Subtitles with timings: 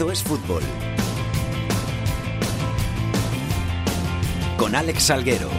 [0.00, 0.62] Esto es fútbol.
[4.56, 5.50] Con Alex Salguero.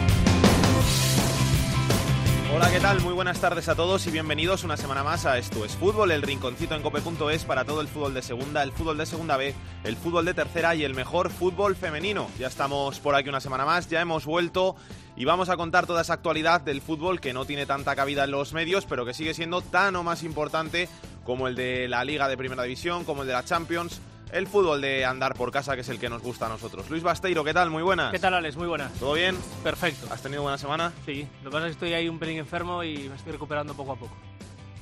[2.52, 3.00] Hola, ¿qué tal?
[3.02, 6.22] Muy buenas tardes a todos y bienvenidos una semana más a Esto es Fútbol, el
[6.22, 9.54] rinconcito en cope.es para todo el fútbol de segunda, el fútbol de segunda B,
[9.84, 12.28] el fútbol de tercera y el mejor fútbol femenino.
[12.36, 14.74] Ya estamos por aquí una semana más, ya hemos vuelto
[15.14, 18.32] y vamos a contar toda esa actualidad del fútbol que no tiene tanta cabida en
[18.32, 20.88] los medios, pero que sigue siendo tan o más importante
[21.22, 24.00] como el de la Liga de Primera División, como el de la Champions,
[24.32, 26.88] el fútbol de andar por casa, que es el que nos gusta a nosotros.
[26.90, 27.70] Luis Basteiro, ¿qué tal?
[27.70, 28.10] Muy buenas.
[28.10, 28.56] ¿Qué tal, Alex?
[28.56, 28.90] Muy buenas.
[28.94, 29.36] ¿Todo bien?
[29.62, 30.08] Perfecto.
[30.10, 30.92] ¿Has tenido buena semana?
[31.04, 33.74] Sí, lo que pasa es que estoy ahí un pelín enfermo y me estoy recuperando
[33.74, 34.16] poco a poco.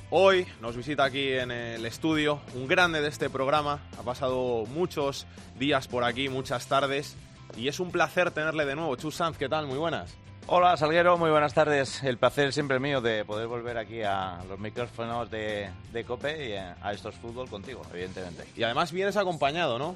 [0.09, 3.79] Hoy nos visita aquí en el estudio un grande de este programa.
[3.99, 5.27] Ha pasado muchos
[5.59, 7.15] días por aquí, muchas tardes.
[7.57, 8.95] Y es un placer tenerle de nuevo.
[8.95, 9.67] Chus Sanz, ¿qué tal?
[9.67, 10.17] Muy buenas.
[10.53, 12.03] Hola Salguero, muy buenas tardes.
[12.03, 16.53] El placer siempre mío de poder volver aquí a los micrófonos de, de COPE y
[16.55, 18.45] a estos fútbol contigo, evidentemente.
[18.57, 19.95] Y además vienes acompañado, ¿no?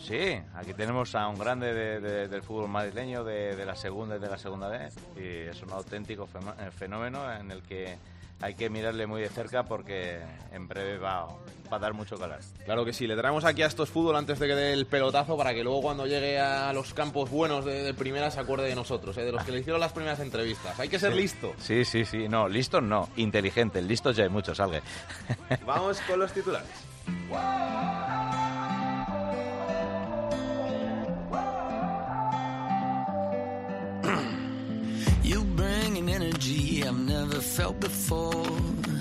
[0.00, 4.18] Sí, aquí tenemos a un grande de- de- del fútbol madrileño de, la segunda y
[4.18, 7.96] de la segunda B y es un auténtico eh, fenómeno en el que
[8.40, 10.18] hay que mirarle muy de cerca porque
[10.52, 11.28] en breve va,
[11.72, 12.38] va a dar mucho calor.
[12.64, 15.36] Claro que sí, le traemos aquí a estos fútbol antes de que dé el pelotazo
[15.36, 18.74] para que luego cuando llegue a los campos buenos de, de primera se acuerde de
[18.74, 19.24] nosotros, ¿eh?
[19.24, 20.78] de los que le hicieron las primeras entrevistas.
[20.78, 21.54] Hay que ser listo.
[21.58, 24.82] Sí, sí, sí, no, listos no, inteligentes, listos ya hay muchos, Salgue.
[25.66, 26.68] Vamos con los titulares.
[36.08, 38.44] An energy I've never felt before.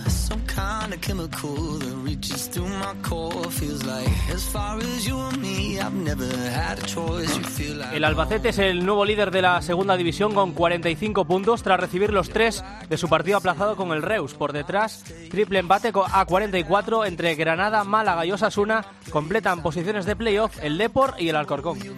[0.08, 3.50] Some kind of chemical that reaches through my core.
[3.52, 7.36] Feels like as far as you and me, I've never had a choice.
[7.38, 11.26] You feel like El Albacete es el nuevo líder de la segunda división con 45
[11.26, 14.34] puntos tras recibir los tres de su partido aplazado con el Reus.
[14.34, 18.86] Por detrás, triple empate a 44 entre Granada, Málaga y Osasuna.
[19.12, 21.80] Completan posiciones de playoff el Depor y el Alcorcón.
[21.80, 21.96] You.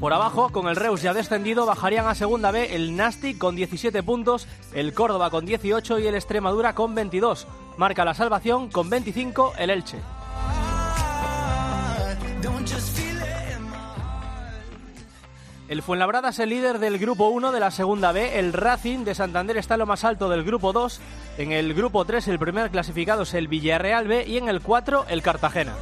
[0.00, 4.02] Por abajo, con el Reus ya descendido, bajarían a segunda B el Nastic con 17
[4.02, 7.46] puntos, el Córdoba con 18 y el Extremadura con 22.
[7.78, 9.98] Marca la salvación con 25 el Elche.
[15.68, 19.16] El Fuenlabrada es el líder del grupo 1 de la segunda B, el Racing de
[19.16, 21.00] Santander está lo más alto del grupo 2,
[21.38, 25.06] en el grupo 3 el primer clasificado es el Villarreal B y en el 4
[25.08, 25.72] el Cartagena.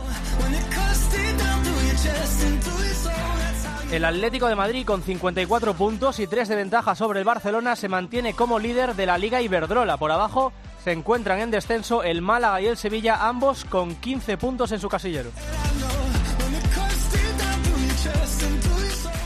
[3.91, 7.89] El Atlético de Madrid con 54 puntos y 3 de ventaja sobre el Barcelona se
[7.89, 9.97] mantiene como líder de la Liga Iberdrola.
[9.99, 10.53] Por abajo
[10.83, 14.89] se encuentran en descenso el Málaga y el Sevilla, ambos con 15 puntos en su
[14.89, 15.31] casillero.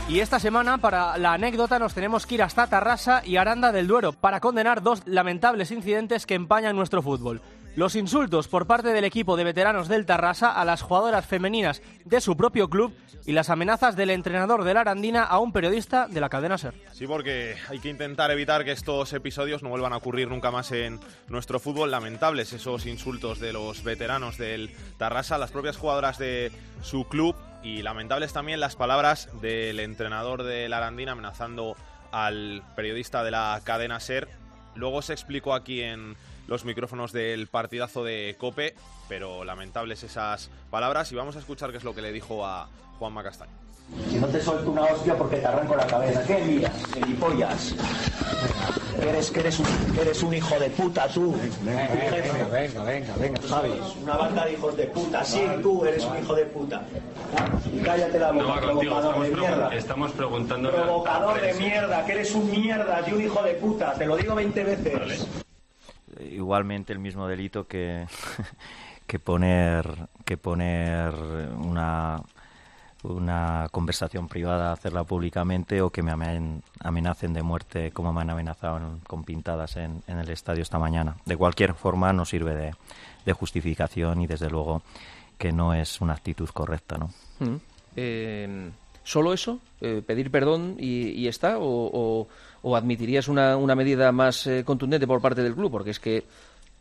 [0.07, 3.87] Y esta semana, para la anécdota, nos tenemos que ir hasta Tarrasa y Aranda del
[3.87, 7.41] Duero para condenar dos lamentables incidentes que empañan nuestro fútbol.
[7.75, 12.19] Los insultos por parte del equipo de veteranos del Tarrasa a las jugadoras femeninas de
[12.19, 12.93] su propio club
[13.25, 16.73] y las amenazas del entrenador de la Arandina a un periodista de la cadena SER.
[16.91, 20.71] Sí, porque hay que intentar evitar que estos episodios no vuelvan a ocurrir nunca más
[20.71, 21.91] en nuestro fútbol.
[21.91, 26.51] Lamentables esos insultos de los veteranos del Tarrasa, las propias jugadoras de
[26.81, 31.75] su club y lamentables también las palabras del entrenador de la Arandina amenazando
[32.11, 34.27] al periodista de la cadena SER.
[34.75, 36.15] Luego se explicó aquí en
[36.49, 38.73] los micrófonos del partidazo de Cope,
[39.07, 42.67] pero lamentables esas palabras y vamos a escuchar qué es lo que le dijo a
[42.97, 43.51] Juanma Castaño.
[44.09, 46.23] Si no te suelto una hostia porque te arranco la cabeza.
[46.25, 47.75] ¿Qué miras, gilipollas?
[48.99, 49.65] Que eres, que eres, un,
[49.95, 51.35] que eres un hijo de puta, tú.
[51.61, 51.87] Venga,
[52.51, 53.79] venga, venga, venga, ¿Sabes?
[54.03, 55.23] Una banda de hijos de puta.
[55.23, 56.81] Sí, tú eres un hijo de puta.
[57.73, 59.75] Y cállate la boca, No va contigo, provocador de mierda.
[59.75, 60.71] estamos preguntando.
[60.71, 63.93] Provocador de mierda, que eres un mierda y un hijo de puta.
[63.93, 65.27] Te lo digo 20 veces.
[66.31, 68.05] Igualmente el mismo delito que,
[69.07, 71.13] que poner que poner
[71.57, 72.21] una
[73.01, 78.29] una conversación privada, hacerla públicamente o que me amen- amenacen de muerte como me han
[78.29, 81.15] amenazado en- con pintadas en, en el estadio esta mañana.
[81.25, 82.75] De cualquier forma no sirve de,
[83.25, 84.81] de justificación y desde luego
[85.37, 87.09] que no es una actitud correcta, ¿no?
[87.39, 87.55] Mm.
[87.95, 88.71] Eh,
[89.09, 89.57] ¿Solo eso?
[89.81, 91.55] Eh, ¿Pedir perdón y, está?
[91.57, 92.27] ¿O,
[92.75, 95.71] admitirías una, medida más eh, contundente por parte del club?
[95.71, 96.25] Porque es que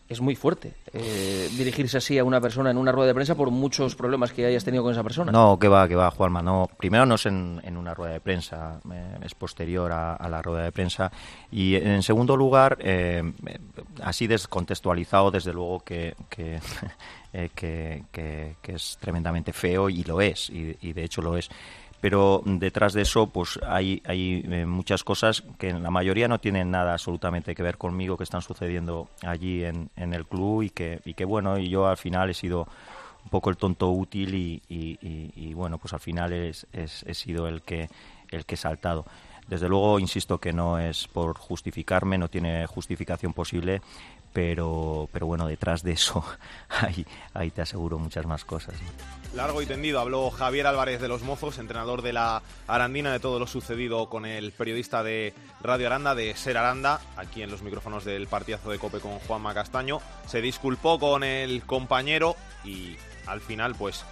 [0.09, 3.51] es muy fuerte eh, dirigirse así a una persona en una rueda de prensa por
[3.51, 5.31] muchos problemas que hayas tenido con esa persona.
[5.33, 6.43] No, que va, que va, Juanma.
[6.43, 10.65] No, primero no es en, una rueda de prensa, eh, es posterior a, la rueda
[10.65, 11.13] de prensa.
[11.51, 13.23] Y en segundo lugar, eh,
[14.03, 16.59] así descontextualizado, desde luego que, que,
[17.33, 21.51] eh, es tremendamente feo y lo es, y de hecho lo es.
[22.01, 26.39] Pero detrás de eso pues hay, hay eh, muchas cosas que en la mayoría no
[26.39, 30.71] tienen nada absolutamente que ver conmigo que están sucediendo allí en, en el club y
[30.71, 32.69] que, y que bueno, y yo al final he sido
[33.25, 37.47] un poco el tonto útil y, y, bueno, pues al final es, es, he sido
[37.47, 37.89] el que,
[38.31, 39.05] el que he saltado.
[39.49, 43.81] Desde luego, insisto que no es por justificarme, no tiene justificación posible,
[44.39, 46.25] pero, pero bueno, detrás de eso
[46.69, 47.05] ahí,
[47.35, 48.77] ahí te aseguro muchas más cosas.
[49.35, 53.41] Largo y tendido habló Javier Álvarez de los Mozos, entrenador de la Arandina, de todo
[53.41, 58.05] lo sucedido con el periodista de Radio Aranda, de Ser Aranda, aquí en los micrófonos
[58.05, 60.01] del partidazo de Cope con Juanma Castaño.
[60.29, 62.97] Se disculpó con el compañero y
[63.27, 64.05] al final, pues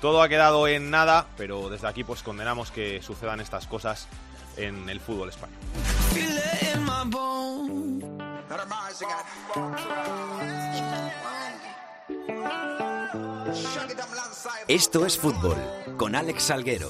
[0.00, 4.08] todo ha quedado en nada, pero desde aquí, pues condenamos que sucedan estas cosas
[4.56, 5.58] en el fútbol español.
[14.68, 15.56] Esto es fútbol
[15.96, 16.88] con Alex Salguero.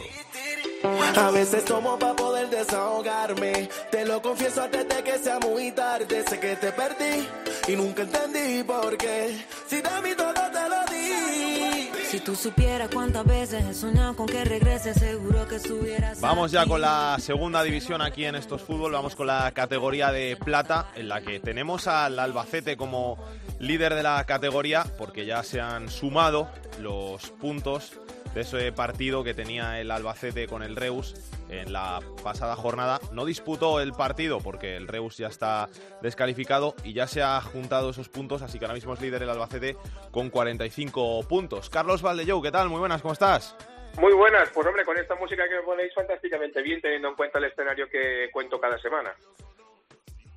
[1.16, 3.68] A veces tomo para poder desahogarme.
[3.90, 6.24] Te lo confieso antes de que sea muy tarde.
[6.28, 7.28] Sé que te perdí
[7.68, 9.44] y nunca entendí por qué.
[9.66, 11.75] Si de mí todo te lo di.
[12.08, 16.20] Si tú supieras cuántas veces he soñado con que regrese, seguro que estuvieras.
[16.20, 18.92] Vamos ya con la segunda división aquí en estos fútbol.
[18.92, 23.18] Vamos con la categoría de plata, en la que tenemos al Albacete como
[23.58, 26.48] líder de la categoría, porque ya se han sumado
[26.80, 27.94] los puntos
[28.36, 31.14] de ese partido que tenía el Albacete con el Reus
[31.48, 33.00] en la pasada jornada.
[33.10, 35.70] No disputó el partido porque el Reus ya está
[36.02, 39.30] descalificado y ya se ha juntado esos puntos, así que ahora mismo es líder el
[39.30, 39.78] Albacete
[40.10, 41.70] con 45 puntos.
[41.70, 42.68] Carlos Valdellou, ¿qué tal?
[42.68, 43.56] Muy buenas, ¿cómo estás?
[43.98, 47.38] Muy buenas, pues hombre, con esta música que me ponéis fantásticamente bien, teniendo en cuenta
[47.38, 49.14] el escenario que cuento cada semana.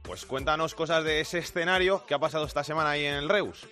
[0.03, 3.67] Pues cuéntanos cosas de ese escenario que ha pasado esta semana ahí en el Reus.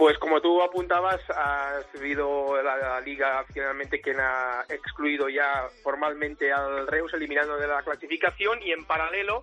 [0.00, 6.86] Pues como tú apuntabas, ha sido la, liga finalmente quien ha excluido ya formalmente al
[6.86, 8.62] Reus, eliminando de la clasificación.
[8.62, 9.42] Y en paralelo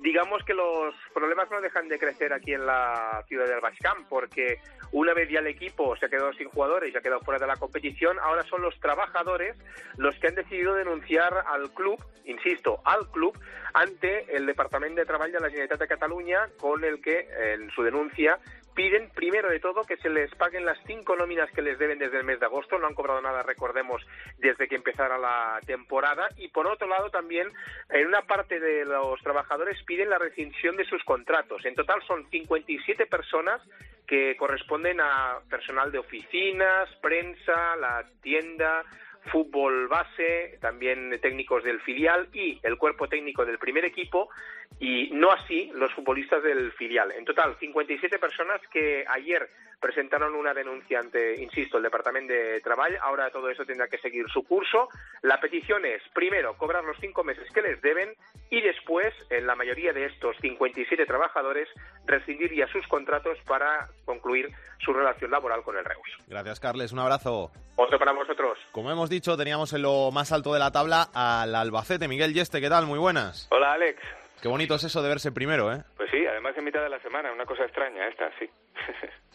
[0.00, 4.60] digamos que los problemas no dejan de crecer aquí en la ciudad del Bascam, porque
[4.92, 7.46] una vez ya el equipo se ha quedado sin jugadores y ha quedado fuera de
[7.46, 9.56] la competición, ahora son los trabajadores
[9.96, 13.38] los que han decidido denunciar al club, insisto, al club,
[13.74, 17.82] ante el Departamento de Trabajo de la Generalitat de Cataluña, con el que en su
[17.82, 18.38] denuncia
[18.78, 22.18] piden, primero de todo, que se les paguen las cinco nóminas que les deben desde
[22.18, 22.78] el mes de agosto.
[22.78, 24.06] No han cobrado nada, recordemos,
[24.38, 26.28] desde que empezara la temporada.
[26.36, 27.48] Y por otro lado, también,
[27.88, 31.64] en una parte de los trabajadores piden la rescisión de sus contratos.
[31.64, 33.60] En total son 57 personas
[34.06, 38.84] que corresponden a personal de oficinas, prensa, la tienda,
[39.26, 44.30] fútbol base, también técnicos del filial y el cuerpo técnico del primer equipo
[44.78, 47.12] y no así los futbolistas del filial.
[47.12, 49.48] En total, 57 personas que ayer
[49.80, 52.94] presentaron una denuncia ante, insisto, el Departamento de Trabajo.
[53.02, 54.88] Ahora todo eso tendrá que seguir su curso.
[55.22, 58.14] La petición es, primero, cobrar los cinco meses que les deben
[58.50, 61.68] y después, en la mayoría de estos 57 trabajadores,
[62.06, 66.08] rescindir ya sus contratos para concluir su relación laboral con el Reus.
[66.26, 66.92] Gracias, Carles.
[66.92, 67.50] Un abrazo.
[67.76, 68.58] Otro para vosotros.
[68.72, 72.08] Como hemos dicho, teníamos en lo más alto de la tabla al Albacete.
[72.08, 72.86] Miguel Yeste, ¿qué tal?
[72.86, 73.48] Muy buenas.
[73.50, 74.00] Hola, Alex.
[74.40, 75.82] Qué bonito es eso de verse primero, ¿eh?
[75.96, 78.48] Pues sí, además en mitad de la semana, una cosa extraña esta, sí.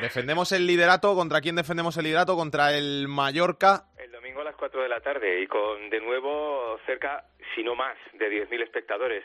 [0.00, 1.14] Defendemos el liderato.
[1.14, 2.36] ¿Contra quién defendemos el liderato?
[2.36, 3.84] Contra el Mallorca.
[3.98, 7.74] El domingo a las 4 de la tarde y con de nuevo cerca, si no
[7.74, 9.24] más, de 10.000 espectadores.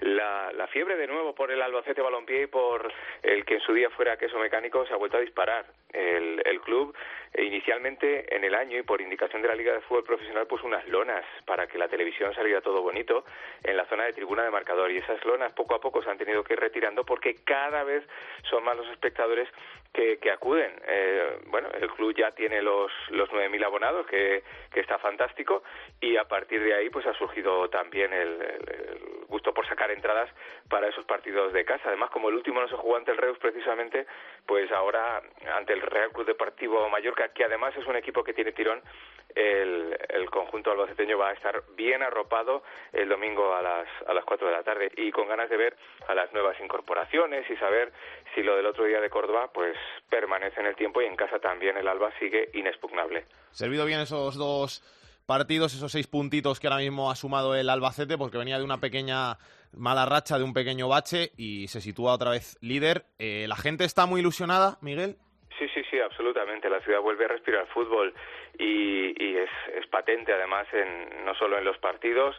[0.00, 3.72] La, la, fiebre de nuevo por el Albacete Balompié y por el que en su
[3.72, 5.66] día fuera queso mecánico se ha vuelto a disparar.
[5.92, 6.96] El, club
[7.36, 10.86] inicialmente en el año y por indicación de la Liga de Fútbol Profesional puso unas
[10.88, 13.24] lonas para que la televisión saliera todo bonito
[13.62, 16.16] en la zona de tribuna de marcador y esas lonas poco a poco se han
[16.16, 18.02] tenido que ir retirando porque cada vez
[18.48, 19.48] son más los espectadores
[19.92, 20.72] que, que acuden.
[20.86, 24.42] Eh, bueno, el club ya tiene los, los 9.000 abonados, que
[24.74, 25.62] está fantástico,
[26.00, 30.30] y a partir de ahí pues ha surgido también el, el, gusto por sacar entradas
[30.68, 31.88] para esos partidos de casa.
[31.88, 34.06] Además, como el último no se jugó ante el Reus precisamente,
[34.46, 35.22] pues ahora
[35.56, 38.80] ante el Real Club Deportivo Mallorca, que además es un equipo que tiene tirón,
[39.34, 44.24] el, el conjunto albaceteño va a estar bien arropado el domingo a las, a las
[44.24, 47.92] 4 de la tarde y con ganas de ver a las nuevas incorporaciones y saber
[48.34, 49.76] si lo del otro día de Córdoba pues
[50.08, 53.24] permanece en el tiempo y en casa también el Alba sigue inexpugnable.
[53.50, 54.82] Servido bien esos dos
[55.24, 58.78] partidos, esos seis puntitos que ahora mismo ha sumado el Albacete, porque venía de una
[58.78, 59.38] pequeña
[59.76, 63.04] mala racha, de un pequeño bache y se sitúa otra vez líder.
[63.18, 65.16] Eh, ¿La gente está muy ilusionada, Miguel?
[65.58, 66.68] Sí, sí, sí, absolutamente.
[66.68, 68.12] La ciudad vuelve a respirar fútbol
[68.58, 69.50] y, es,
[69.90, 72.34] patente además en, no solo en los partidos,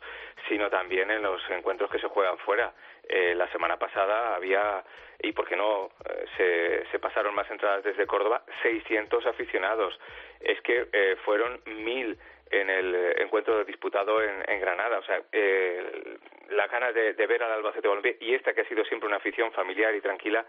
[0.50, 2.74] sino también en los encuentros que se juegan fuera.
[3.08, 4.84] Eh, la semana pasada había,
[5.22, 5.90] y por qué no,
[6.38, 9.98] eh, se, pasaron más entradas desde Córdoba, 600 aficionados.
[10.42, 12.18] Es que fueron mil
[12.52, 15.00] en el encuentro disputado en, Granada.
[15.00, 16.18] O sea, eh,
[16.50, 19.52] las ganas de, ver al Albacete Balompié y esta que ha sido siempre una afición
[19.52, 20.46] familiar y tranquila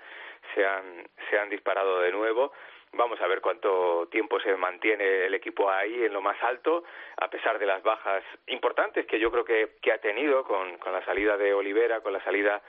[0.55, 2.53] se han, se han disparado de nuevo.
[2.93, 6.85] Vamos a ver cuánto tiempo se mantiene el equipo ahí en lo más alto,
[7.17, 10.93] a pesar de las bajas importantes que yo creo que, que ha tenido con, con
[10.93, 12.62] la salida de Olivera, con la salida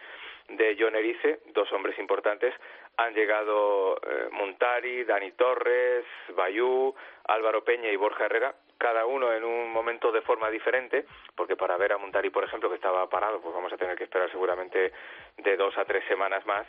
[0.50, 2.54] de John Erice, dos hombres importantes,
[2.98, 6.94] han llegado eh, Montari, Dani Torres, Bayú,
[7.28, 11.78] Álvaro Peña y Borja Herrera, cada uno en un momento de forma diferente, porque para
[11.78, 14.92] ver a Montari, por ejemplo, que estaba parado, pues vamos a tener que esperar seguramente
[15.38, 16.68] de dos a tres semanas más.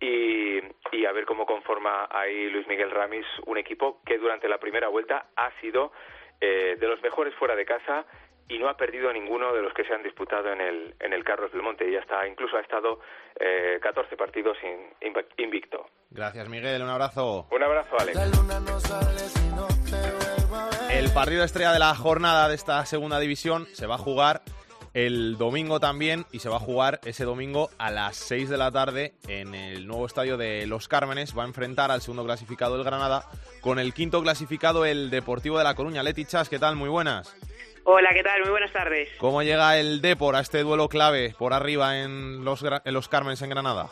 [0.00, 0.60] Y,
[0.92, 4.86] y a ver cómo conforma ahí Luis Miguel Ramis un equipo que durante la primera
[4.86, 5.90] vuelta ha sido
[6.40, 8.06] eh, de los mejores fuera de casa
[8.48, 11.22] y no ha perdido ninguno de los que se han disputado en el, en el
[11.22, 11.88] Carlos del Monte.
[11.88, 13.00] Y ya está, incluso ha estado
[13.38, 14.56] eh, 14 partidos
[15.36, 15.86] invicto.
[16.10, 16.82] Gracias, Miguel.
[16.82, 17.46] Un abrazo.
[17.50, 18.18] Un abrazo, Alex.
[20.90, 24.42] El partido estrella de la jornada de esta segunda división se va a jugar
[24.94, 28.72] el domingo también y se va a jugar ese domingo a las 6 de la
[28.72, 31.36] tarde en el nuevo estadio de Los Cármenes.
[31.36, 33.24] Va a enfrentar al segundo clasificado el Granada
[33.60, 36.02] con el quinto clasificado el Deportivo de La Coruña.
[36.02, 36.76] Leti Chas, ¿qué tal?
[36.76, 37.36] Muy buenas.
[37.90, 38.42] Hola, ¿qué tal?
[38.42, 39.08] Muy buenas tardes.
[39.16, 43.40] ¿Cómo llega el Depor a este duelo clave por arriba en Los, en los Cármenes
[43.40, 43.88] en Granada?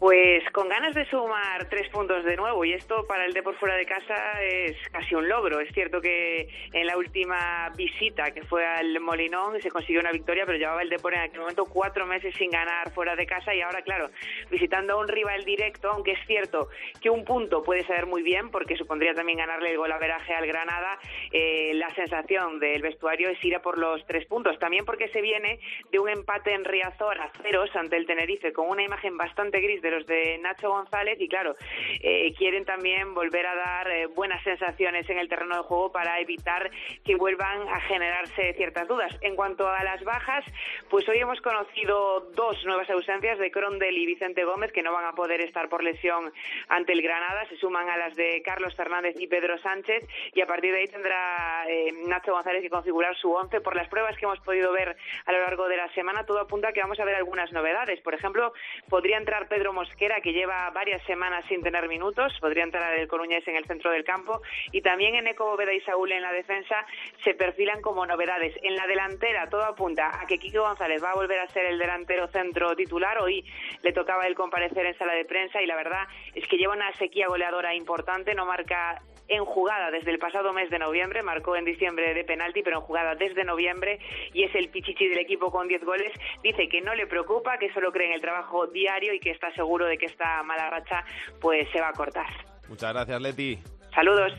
[0.00, 3.76] Pues con ganas de sumar tres puntos de nuevo y esto para el Depor fuera
[3.76, 5.60] de casa es casi un logro.
[5.60, 10.46] Es cierto que en la última visita que fue al Molinón se consiguió una victoria,
[10.46, 13.60] pero llevaba el Depor en aquel momento cuatro meses sin ganar fuera de casa y
[13.60, 14.08] ahora, claro,
[14.50, 16.70] visitando a un rival directo, aunque es cierto
[17.02, 20.32] que un punto puede saber muy bien porque supondría también ganarle el gol a veraje
[20.32, 20.98] al Granada,
[21.30, 24.58] eh, la sensación del vestuario es ir a por los tres puntos.
[24.60, 25.60] También porque se viene
[25.92, 29.82] de un empate en Riazor a ceros ante el Tenerife con una imagen bastante gris
[29.82, 31.56] de los de Nacho González y claro,
[32.00, 36.20] eh, quieren también volver a dar eh, buenas sensaciones en el terreno de juego para
[36.20, 36.70] evitar
[37.04, 39.16] que vuelvan a generarse ciertas dudas.
[39.20, 40.44] En cuanto a las bajas,
[40.88, 45.04] pues hoy hemos conocido dos nuevas ausencias de Crondel y Vicente Gómez que no van
[45.04, 46.32] a poder estar por lesión
[46.68, 50.46] ante el Granada, se suman a las de Carlos Fernández y Pedro Sánchez y a
[50.46, 53.60] partir de ahí tendrá eh, Nacho González que configurar su once.
[53.60, 56.68] Por las pruebas que hemos podido ver a lo largo de la semana, todo apunta
[56.68, 58.00] a que vamos a ver algunas novedades.
[58.00, 58.52] Por ejemplo,
[58.88, 63.48] podría entrar Pedro Mosquera, que lleva varias semanas sin tener minutos, podría entrar el Coruñés
[63.48, 66.84] en el centro del campo, y también en Eco Bóveda y Saúl en la defensa
[67.24, 68.54] se perfilan como novedades.
[68.62, 71.78] En la delantera todo apunta a que Kiko González va a volver a ser el
[71.78, 73.42] delantero centro titular, hoy
[73.82, 76.92] le tocaba el comparecer en sala de prensa y la verdad es que lleva una
[76.96, 81.64] sequía goleadora importante, no marca en jugada desde el pasado mes de noviembre, marcó en
[81.64, 83.98] diciembre de penalti, pero en jugada desde noviembre
[84.34, 86.12] y es el pichichi del equipo con 10 goles.
[86.42, 89.52] Dice que no le preocupa, que solo cree en el trabajo diario y que está
[89.54, 91.04] seguro de que esta mala racha
[91.40, 92.26] pues se va a cortar.
[92.68, 93.58] Muchas gracias, Leti.
[93.94, 94.32] Saludos.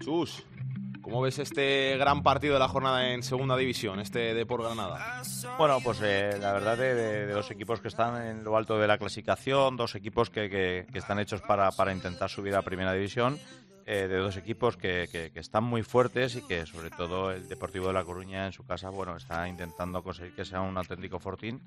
[0.00, 0.46] Sus.
[1.02, 5.22] ¿Cómo ves este gran partido de la jornada en Segunda División, este de por Granada?
[5.58, 8.86] Bueno, pues eh, la verdad de, de, los equipos que están en lo alto de
[8.86, 12.92] la clasificación, dos equipos que, que, que están hechos para, para intentar subir a Primera
[12.92, 13.40] División
[13.92, 17.88] eh, de dos equipos que, que, están muy fuertes y que sobre todo el Deportivo
[17.88, 21.60] de La Coruña en su casa bueno está intentando conseguir que sea un auténtico fortín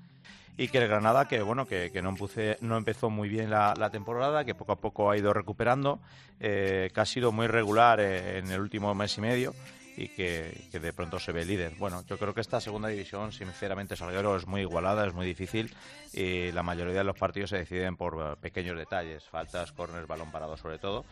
[0.56, 3.74] y que el Granada que bueno que, que no, empuse, no empezó muy bien la,
[3.76, 6.00] la, temporada que poco a poco ha ido recuperando
[6.40, 9.54] eh, que ha sido muy regular eh, en el último mes y medio
[9.94, 11.74] y que, que, de pronto se ve líder.
[11.78, 15.72] Bueno, yo creo que esta segunda división, sinceramente, Salguero es muy igualada, es muy difícil
[16.12, 20.56] y la mayoría de los partidos se deciden por pequeños detalles, faltas, corners, balón parado
[20.56, 21.04] sobre todo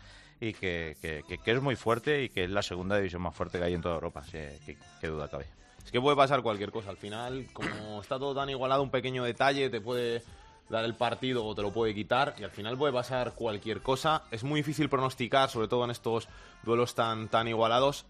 [0.43, 3.65] y que, que, es muy fuerte y que es la segunda división más fuerte que
[3.65, 5.47] hay en toda Europa, sí, qué duda cabe.
[5.85, 6.91] Es que puede pasar cualquier cosa.
[6.91, 10.21] Al final, como está todo tan igualado, un pequeño detalle te puede
[10.69, 14.25] dar el partido o te lo puede quitar y al final puede pasar cualquier cosa.
[14.33, 16.29] Es muy difícil pronosticar, sobre todo en estos
[16.65, 18.05] duelos tan, tan igualados.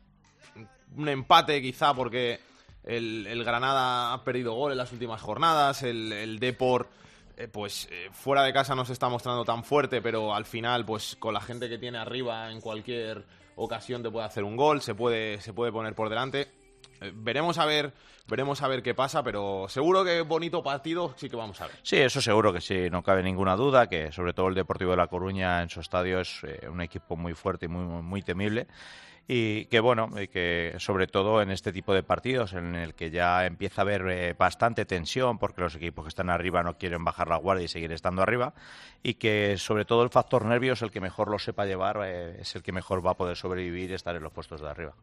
[0.96, 2.40] Un empate quizá porque
[2.84, 6.40] el, Granada ha perdido gol en las últimas jornadas, el, el
[7.42, 10.84] eh, pues eh, fuera de casa no se está mostrando tan fuerte, pero al final,
[10.84, 13.24] pues con la gente que tiene arriba en cualquier
[13.56, 16.52] ocasión te puede hacer un gol, se puede, se puede poner por delante.
[17.00, 17.92] Eh, veremos a ver
[18.28, 21.76] veremos a ver qué pasa, pero seguro que bonito partido sí que vamos a ver.
[21.82, 24.98] Sí, eso seguro que sí, no cabe ninguna duda que sobre todo el Deportivo de
[24.98, 28.68] La Coruña en su estadio es un equipo muy fuerte y muy, muy temible
[29.28, 33.46] y que bueno, que sobre todo en este tipo de partidos en el que ya
[33.46, 37.28] empieza a haber eh, bastante tensión porque los equipos que están arriba no quieren bajar
[37.28, 38.52] la guardia y seguir estando arriba
[39.02, 42.40] y que sobre todo el factor nervio es el que mejor lo sepa llevar, eh,
[42.40, 44.94] es el que mejor va a poder sobrevivir y estar en los puestos de arriba.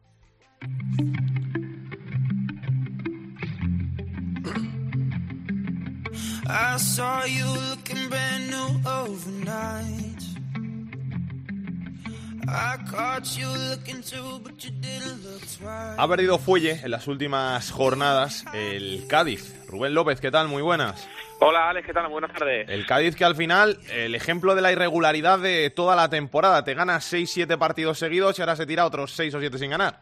[9.50, 10.09] I.
[15.96, 19.54] Ha perdido fuelle en las últimas jornadas el Cádiz.
[19.68, 20.48] Rubén López, ¿qué tal?
[20.48, 21.08] Muy buenas.
[21.38, 22.08] Hola Alex, ¿qué tal?
[22.08, 22.68] Buenas tardes.
[22.68, 26.64] El Cádiz que al final, el ejemplo de la irregularidad de toda la temporada.
[26.64, 30.00] Te gana 6-7 partidos seguidos y ahora se tira otros 6 o 7 sin ganar.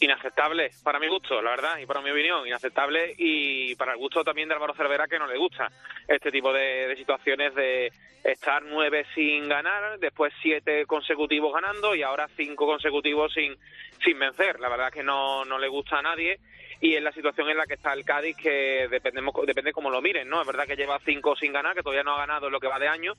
[0.00, 4.22] Inaceptable, para mi gusto, la verdad, y para mi opinión, inaceptable y para el gusto
[4.22, 5.70] también de Álvaro Cervera que no le gusta
[6.06, 7.90] este tipo de, de situaciones de
[8.22, 13.56] estar nueve sin ganar, después siete consecutivos ganando y ahora cinco consecutivos sin,
[14.04, 14.60] sin vencer.
[14.60, 16.38] La verdad que no, no le gusta a nadie
[16.80, 20.02] y es la situación en la que está el Cádiz que dependemos, depende cómo lo
[20.02, 20.40] miren, ¿no?
[20.40, 22.68] Es verdad que lleva cinco sin ganar, que todavía no ha ganado en lo que
[22.68, 23.14] va de año,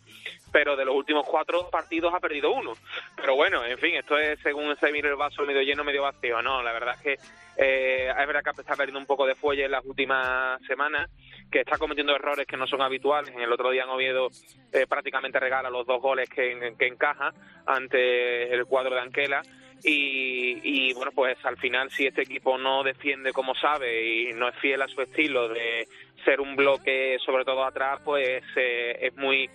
[0.51, 2.73] pero de los últimos cuatro partidos ha perdido uno.
[3.15, 6.41] Pero bueno, en fin, esto es según se mire el vaso medio lleno, medio vacío,
[6.41, 6.61] ¿no?
[6.61, 7.13] La verdad es que
[7.57, 11.09] eh, es verdad que está perdiendo un poco de fuelle en las últimas semanas,
[11.51, 13.33] que está cometiendo errores que no son habituales.
[13.33, 14.29] En el otro día en Oviedo
[14.71, 17.33] eh, prácticamente regala los dos goles que, que encaja
[17.65, 19.41] ante el cuadro de Anquela.
[19.83, 24.49] Y, y, bueno, pues al final si este equipo no defiende como sabe y no
[24.49, 25.87] es fiel a su estilo de
[26.25, 29.49] ser un bloque sobre todo atrás, pues eh, es muy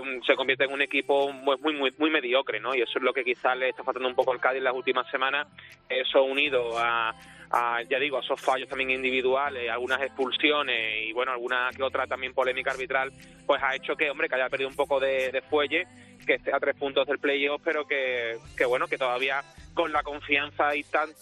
[0.00, 2.74] un- se convierte en un equipo muy muy muy mediocre, ¿no?
[2.74, 5.10] Y eso es lo que quizás le está faltando un poco al Cádiz las últimas
[5.10, 5.46] semanas,
[5.88, 7.12] eso unido a
[7.50, 12.04] a, ya digo, a esos fallos también individuales, algunas expulsiones y bueno, alguna que otra
[12.06, 13.12] también polémica arbitral,
[13.46, 15.86] pues ha hecho que, hombre, que haya perdido un poco de, de fuelle,
[16.26, 19.40] que esté a tres puntos del playoff, pero que, que bueno, que todavía
[19.74, 20.70] con la confianza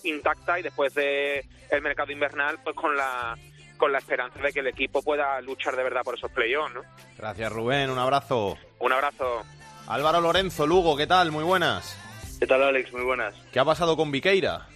[0.05, 3.37] intacta y después de el mercado invernal, pues con la
[3.79, 6.83] con la esperanza de que el equipo pueda luchar de verdad por esos playoffs, ¿no?
[7.19, 7.91] Gracias, Rubén.
[7.91, 8.57] Un abrazo.
[8.79, 9.43] Un abrazo.
[9.89, 11.33] Álvaro Lorenzo, Lugo, ¿qué tal?
[11.33, 11.99] Muy buenas.
[12.39, 12.93] ¿Qué tal, Alex?
[12.93, 13.35] Muy buenas.
[13.53, 14.69] ¿Qué ha pasado con Viqueira?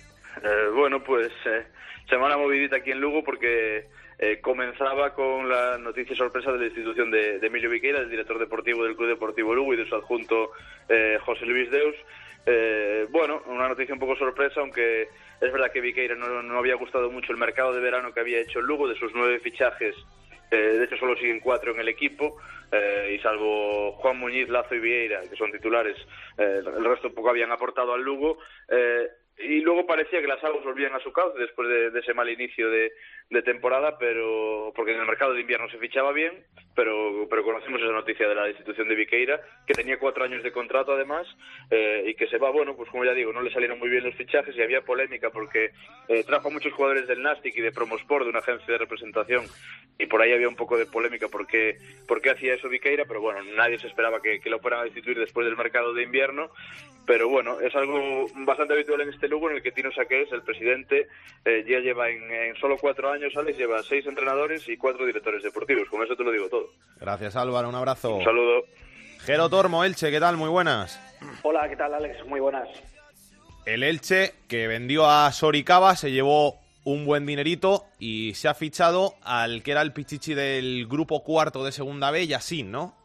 [0.42, 1.66] Eh, bueno, pues eh,
[2.08, 3.86] semana movidita aquí en Lugo porque
[4.18, 8.38] eh, comenzaba con la noticia sorpresa de la institución de, de Emilio Viqueira, el director
[8.38, 10.52] deportivo del Club Deportivo Lugo y de su adjunto
[10.88, 11.94] eh, José Luis Deus.
[12.46, 16.76] Eh, bueno, una noticia un poco sorpresa, aunque es verdad que Viqueira no, no había
[16.76, 19.96] gustado mucho el mercado de verano que había hecho Lugo, de sus nueve fichajes,
[20.50, 22.36] eh, de hecho solo siguen cuatro en el equipo,
[22.70, 25.96] eh, y salvo Juan Muñiz, Lazo y Vieira, que son titulares,
[26.38, 28.38] eh, el resto poco habían aportado al Lugo.
[28.68, 32.14] eh, y luego parecía que las aguas volvían a su cauce después de, de ese
[32.14, 32.90] mal inicio de,
[33.28, 36.44] de temporada, pero porque en el mercado de invierno se fichaba bien,
[36.76, 40.52] pero, pero conocemos esa noticia de la institución de Viqueira, que tenía cuatro años de
[40.52, 41.26] contrato además,
[41.70, 44.04] eh, y que se va, bueno, pues como ya digo, no le salieron muy bien
[44.04, 45.72] los fichajes y había polémica porque
[46.08, 49.44] eh, trajo a muchos jugadores del Nastic y de Promosport, de una agencia de representación,
[49.98, 53.42] y por ahí había un poco de polémica porque, porque hacía eso Viqueira, pero bueno,
[53.56, 56.50] nadie se esperaba que, que lo fueran a destituir después del mercado de invierno,
[57.06, 60.42] pero bueno, es algo bastante habitual en este Lugo en el que Tino Saqués, el
[60.42, 61.06] presidente,
[61.44, 65.42] eh, ya lleva en, en solo cuatro años, Alex, lleva seis entrenadores y cuatro directores
[65.42, 65.88] deportivos.
[65.88, 66.70] Con eso te lo digo todo.
[67.00, 67.68] Gracias, Álvaro.
[67.68, 68.16] Un abrazo.
[68.16, 68.64] Un saludo.
[69.20, 70.36] Jero Tormo, Elche, ¿qué tal?
[70.36, 71.00] Muy buenas.
[71.42, 72.24] Hola, ¿qué tal, Alex?
[72.26, 72.68] Muy buenas.
[73.64, 79.14] El Elche, que vendió a Soricaba, se llevó un buen dinerito y se ha fichado
[79.22, 82.95] al que era el pichichi del grupo cuarto de segunda B, Yassin, ¿no?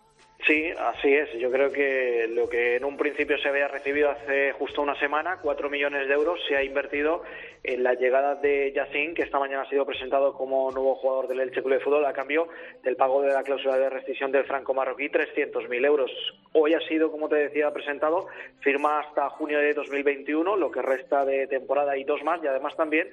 [0.48, 1.32] Sí, así es.
[1.34, 5.38] Yo creo que lo que en un principio se había recibido hace justo una semana,
[5.40, 7.22] cuatro millones de euros, se ha invertido
[7.64, 11.42] en la llegada de Yassin, que esta mañana ha sido presentado como nuevo jugador del
[11.42, 12.48] Elche Club de Fútbol a cambio
[12.82, 16.12] del pago de la cláusula de rescisión del franco marroquí, 300.000 euros.
[16.54, 18.26] Hoy ha sido, como te decía, presentado,
[18.62, 22.76] firma hasta junio de 2021, lo que resta de temporada y dos más, y además
[22.76, 23.08] también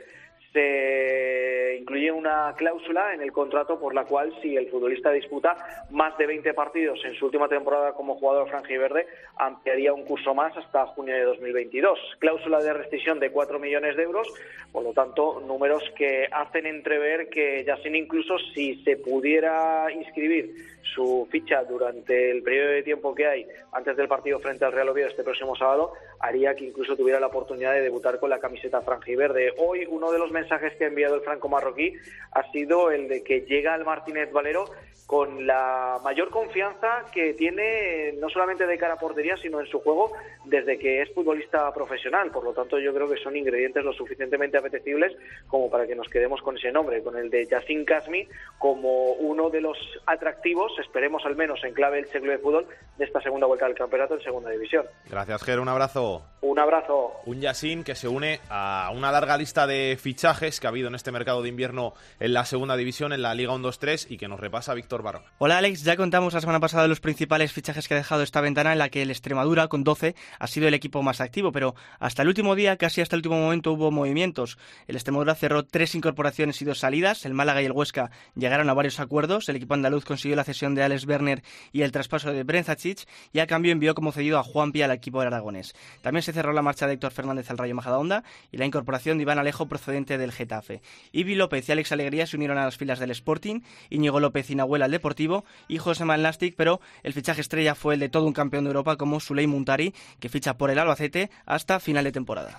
[0.52, 5.56] se incluye una cláusula en el contrato por la cual si el futbolista disputa
[5.90, 9.06] más de 20 partidos en su última temporada como jugador franjiverde,
[9.37, 11.98] ampliaría un curso más hasta junio de 2022.
[12.18, 14.28] Cláusula de rescisión de 4 millones de euros,
[14.72, 20.54] por lo tanto, números que hacen entrever que Yassin incluso si se pudiera inscribir
[20.94, 24.88] su ficha durante el periodo de tiempo que hay antes del partido frente al Real
[24.88, 28.80] Oviedo este próximo sábado, haría que incluso tuviera la oportunidad de debutar con la camiseta
[28.82, 29.52] franjiverde.
[29.58, 31.94] Hoy uno de los mensajes que ha enviado el franco marroquí
[32.33, 34.66] ha sido el de que llega al Martínez Valero
[35.09, 39.81] con la mayor confianza que tiene no solamente de cara a portería, sino en su
[39.81, 40.12] juego
[40.44, 42.31] desde que es futbolista profesional.
[42.31, 46.09] Por lo tanto, yo creo que son ingredientes lo suficientemente apetecibles como para que nos
[46.09, 51.24] quedemos con ese nombre, con el de Yassin Kasmi como uno de los atractivos, esperemos
[51.24, 52.66] al menos en clave el ciclo de fútbol,
[52.98, 54.85] de esta segunda vuelta del campeonato en segunda división.
[55.09, 55.62] Gracias, Jero.
[55.62, 56.22] Un abrazo.
[56.42, 57.14] Un abrazo.
[57.24, 60.88] Un Yassin que se une a una larga lista de fichajes fichajes que ha habido
[60.88, 64.28] en este mercado de invierno en la segunda división, en la Liga 1-2-3 y que
[64.28, 65.22] nos repasa Víctor Barón.
[65.38, 68.72] Hola Alex, ya contamos la semana pasada los principales fichajes que ha dejado esta ventana
[68.72, 72.22] en la que el Extremadura con 12 ha sido el equipo más activo, pero hasta
[72.22, 74.58] el último día, casi hasta el último momento hubo movimientos.
[74.86, 78.74] El Extremadura cerró tres incorporaciones y dos salidas, el Málaga y el Huesca llegaron a
[78.74, 82.42] varios acuerdos, el equipo andaluz consiguió la cesión de Alex Werner y el traspaso de
[82.42, 85.74] Brenzacic y a cambio envió como cedido a Juan Pia al equipo del Aragonés.
[86.02, 89.22] También se cerró la marcha de Héctor Fernández al Rayo Majadahonda y la incorporación de
[89.22, 90.83] Iván Alejo procedente del Getafe.
[91.12, 94.54] Ibi López y Alex Alegría se unieron a las filas del Sporting, Íñigo López y
[94.54, 98.33] Nahuel al Deportivo y José Malnastic, pero el fichaje estrella fue el de todo un
[98.33, 102.59] campeón de Europa como Suley Muntari, que ficha por el Albacete hasta final de temporada.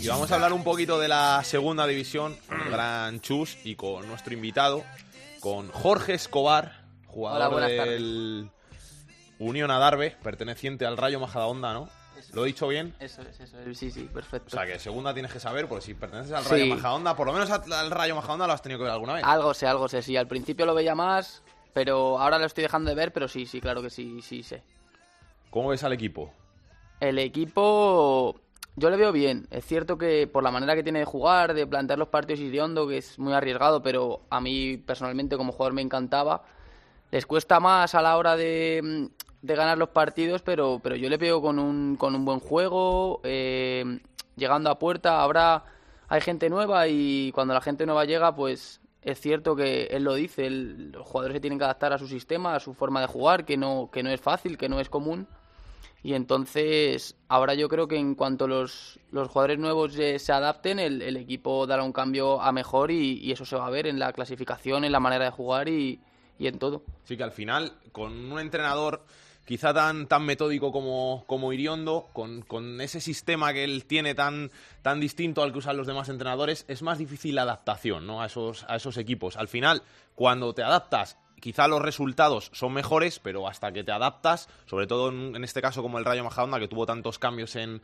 [0.00, 3.74] Y vamos a hablar un poquito de la segunda división, con el gran Chus y
[3.74, 4.84] con nuestro invitado,
[5.40, 8.50] con Jorge Escobar, jugador del
[9.38, 11.88] Unión Adarve, perteneciente al Rayo Majadahonda, ¿no?
[12.32, 12.94] ¿Lo he dicho bien?
[12.98, 13.78] Eso es, eso es.
[13.78, 14.48] Sí, sí, perfecto.
[14.48, 16.50] O sea, que segunda tienes que saber, porque si perteneces al Sí.
[16.50, 19.24] Rayo Majadahonda, por lo menos al Rayo Majadahonda lo has tenido que ver alguna vez.
[19.24, 20.02] Algo sé, algo sé.
[20.02, 23.46] Sí, al principio lo veía más, pero ahora lo estoy dejando de ver, pero sí,
[23.46, 24.62] sí, claro que sí, sí sé.
[25.50, 26.32] ¿Cómo ves al equipo?
[27.00, 28.40] El equipo
[28.76, 29.46] yo le veo bien.
[29.50, 32.86] Es cierto que por la manera que tiene de jugar, de plantear los partidos Iriondo,
[32.86, 36.44] que es muy arriesgado, pero a mí personalmente como jugador me encantaba.
[37.10, 39.08] Les cuesta más a la hora de,
[39.46, 43.20] de ganar los partidos, pero, pero yo le veo con un, con un buen juego,
[43.24, 44.00] eh,
[44.36, 45.20] llegando a puerta.
[45.20, 45.64] Ahora
[46.08, 50.14] hay gente nueva y cuando la gente nueva llega, pues es cierto que él lo
[50.14, 53.06] dice, el- los jugadores se tienen que adaptar a su sistema, a su forma de
[53.06, 55.28] jugar, que no, que no es fácil, que no es común.
[56.02, 61.02] Y entonces, ahora yo creo que en cuanto los, los jugadores nuevos se adapten, el,
[61.02, 63.98] el equipo dará un cambio a mejor y, y eso se va a ver en
[63.98, 66.00] la clasificación, en la manera de jugar y,
[66.38, 66.82] y en todo.
[67.04, 69.02] Sí que al final, con un entrenador
[69.46, 74.50] quizá tan, tan metódico como, como Iriondo, con, con ese sistema que él tiene tan,
[74.82, 78.20] tan distinto al que usan los demás entrenadores, es más difícil la adaptación ¿no?
[78.20, 79.36] a, esos, a esos equipos.
[79.36, 79.82] Al final,
[80.14, 85.10] cuando te adaptas, quizá los resultados son mejores, pero hasta que te adaptas, sobre todo
[85.10, 87.80] en, este caso como el Rayo Majadahonda, que tuvo tantos cambios en,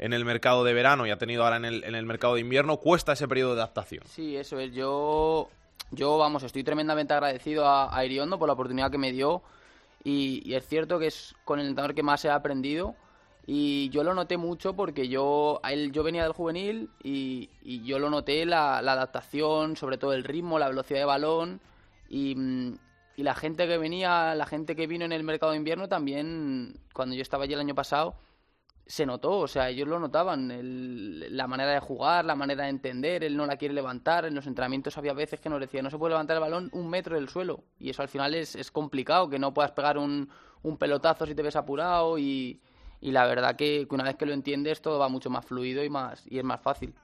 [0.00, 2.40] en el mercado de verano y ha tenido ahora en el, en el mercado de
[2.40, 4.02] invierno, cuesta ese periodo de adaptación.
[4.08, 4.72] Sí, eso es.
[4.72, 5.48] Yo,
[5.92, 9.44] yo vamos, estoy tremendamente agradecido a, a Iriondo por la oportunidad que me dio.
[10.04, 12.94] Y, es cierto que es con el entrenador que más he aprendido.
[13.46, 17.50] Y yo lo noté mucho porque yo, él, yo venía del juvenil y,
[17.84, 21.60] yo lo noté la, la adaptación, sobre todo el ritmo, la velocidad de balón.
[22.08, 22.78] Y, mm,
[23.16, 26.78] y la gente que venía, la gente que vino en el mercado de invierno también,
[26.92, 28.14] cuando yo estaba allí el año pasado,
[28.86, 32.70] se notó, o sea, ellos lo notaban, el- la manera de jugar, la manera de
[32.70, 35.90] entender, él no la quiere levantar, en los entrenamientos había veces que nos decía, no
[35.90, 38.70] se puede levantar el balón un metro del suelo, y eso al final es, es
[38.70, 40.28] complicado, que no puedas pegar un,
[40.62, 42.60] un pelotazo si te ves apurado, y,
[43.00, 45.82] y la verdad que, que una vez que lo entiendes todo va mucho más fluido
[45.82, 46.94] y, más, y es más fácil.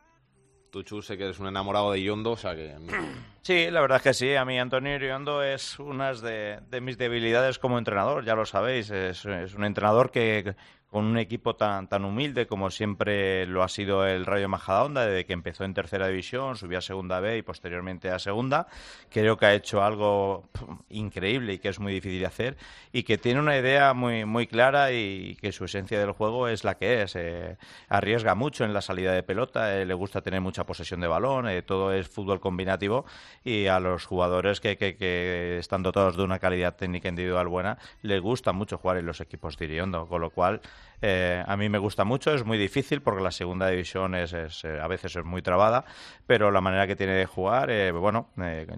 [0.71, 2.77] Tú, Chus, sé que eres un enamorado de Iriondo, o sea que...
[3.43, 4.35] Sí, la verdad es que sí.
[4.37, 8.90] A mí Antonio Iriondo es una de, de mis debilidades como entrenador, ya lo sabéis.
[8.90, 10.55] Es, es un entrenador que
[10.90, 15.24] con un equipo tan, tan humilde como siempre lo ha sido el Rayo Majadahonda, desde
[15.24, 18.66] que empezó en tercera división, subió a segunda B y posteriormente a segunda,
[19.09, 20.44] creo que ha hecho algo
[20.90, 22.57] increíble y que es muy difícil de hacer
[22.92, 26.64] y que tiene una idea muy, muy clara y que su esencia del juego es
[26.64, 27.14] la que es.
[27.16, 27.57] eh,
[27.88, 31.48] arriesga mucho en la salida de pelota, eh, le gusta tener mucha posesión de balón,
[31.48, 33.05] eh, todo es fútbol combinativo
[33.44, 37.79] y a los jugadores que, que, que están dotados de una calidad técnica individual buena
[38.03, 40.61] les gusta mucho jugar en los equipos de Iriondo, con lo cual
[41.03, 44.64] eh, a mí me gusta mucho, es muy difícil porque la segunda división es, es,
[44.64, 45.85] eh, a veces es muy trabada,
[46.27, 48.29] pero la manera que tiene de jugar, eh, bueno,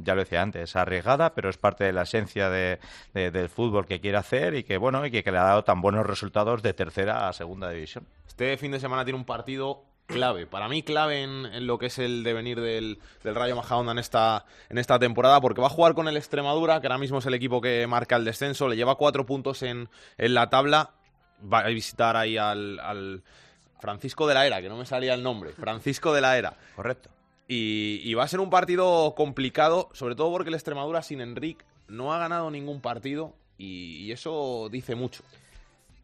[0.03, 2.79] ya lo decía antes, es arriesgada, pero es parte de la esencia de,
[3.15, 5.65] de- del fútbol que quiere hacer y que bueno y que, que le ha dado
[5.65, 8.07] tan buenos resultados de tercera a segunda división.
[8.27, 11.87] Este fin de semana tiene un partido clave, para mí clave en, en lo que
[11.87, 15.71] es el devenir del, del Rayo Majadahonda en esta, en esta temporada, porque va a
[15.71, 18.77] jugar con el Extremadura, que ahora mismo es el equipo que marca el descenso, le
[18.77, 19.89] lleva cuatro puntos en,
[20.19, 20.91] en la tabla,
[21.51, 23.23] va a visitar ahí al, al
[23.81, 26.57] Francisco de la Era, que no me salía el nombre, Francisco de la Era.
[26.77, 27.11] Correcto.
[27.49, 31.65] Y, y va a ser un partido complicado, sobre todo porque el Extremadura sin Enrique
[31.89, 35.23] no ha ganado ningún partido y, y eso dice mucho.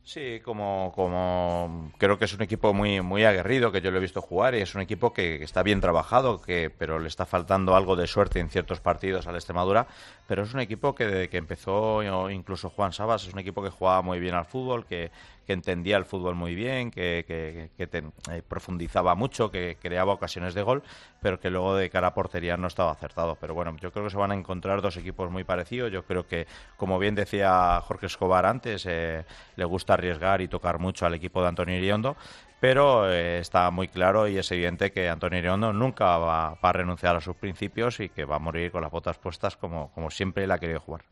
[0.08, 4.00] Sí, como, como creo que es un equipo muy, muy aguerrido, que yo lo he
[4.00, 7.26] visto jugar, y es un equipo que, que está bien trabajado, que, pero le está
[7.26, 9.86] faltando algo de suerte en ciertos partidos al Extremadura,
[10.26, 13.68] pero es un equipo que desde que empezó, incluso Juan Sabas, es un equipo que
[13.68, 15.10] jugaba muy bien al fútbol, que,
[15.48, 20.82] que entendía el fútbol muy bien, que, eh, profundizaba mucho, que creaba ocasiones de gol,
[21.22, 23.34] pero que luego de cara a portería no estaba acertado.
[23.40, 25.90] Pero bueno, yo creo que se van a encontrar dos equipos muy parecidos.
[25.90, 29.24] Yo creo que, como bien decía Jorge Escobar antes, eh,
[29.56, 32.18] le gusta arriesgar y tocar mucho al equipo de Antonio Iriondo,
[32.60, 36.72] pero eh, está muy claro y es evidente que Antonio Iriondo nunca va, va a
[36.74, 40.10] renunciar a sus principios y que va a morir con las botas puestas como, como
[40.10, 41.04] siempre él ha querido jugar.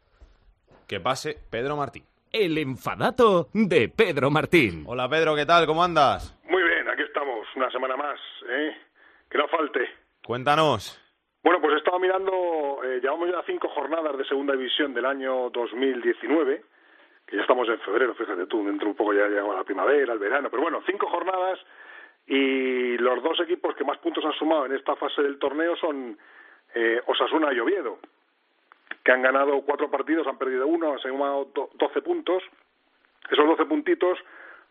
[0.87, 2.05] Que pase Pedro Martín.
[2.39, 4.85] El enfadato de Pedro Martín.
[4.87, 5.65] Hola Pedro, ¿qué tal?
[5.65, 6.39] ¿Cómo andas?
[6.51, 8.77] Muy bien, aquí estamos, una semana más, ¿eh?
[9.31, 9.89] Que no falte.
[10.23, 11.01] Cuéntanos.
[11.43, 15.49] Bueno, pues he estado mirando, eh, llevamos ya cinco jornadas de segunda división del año
[15.49, 16.63] 2019,
[17.27, 20.19] que ya estamos en febrero, fíjate tú, dentro un poco ya llega la primavera, el
[20.19, 21.59] verano, pero bueno, cinco jornadas
[22.27, 26.19] y los dos equipos que más puntos han sumado en esta fase del torneo son
[26.75, 27.99] eh, Osasuna y Oviedo,
[29.07, 32.43] que han ganado cuatro partidos, han perdido uno, han sumado do- 12 puntos.
[33.31, 34.19] Esos 12 puntitos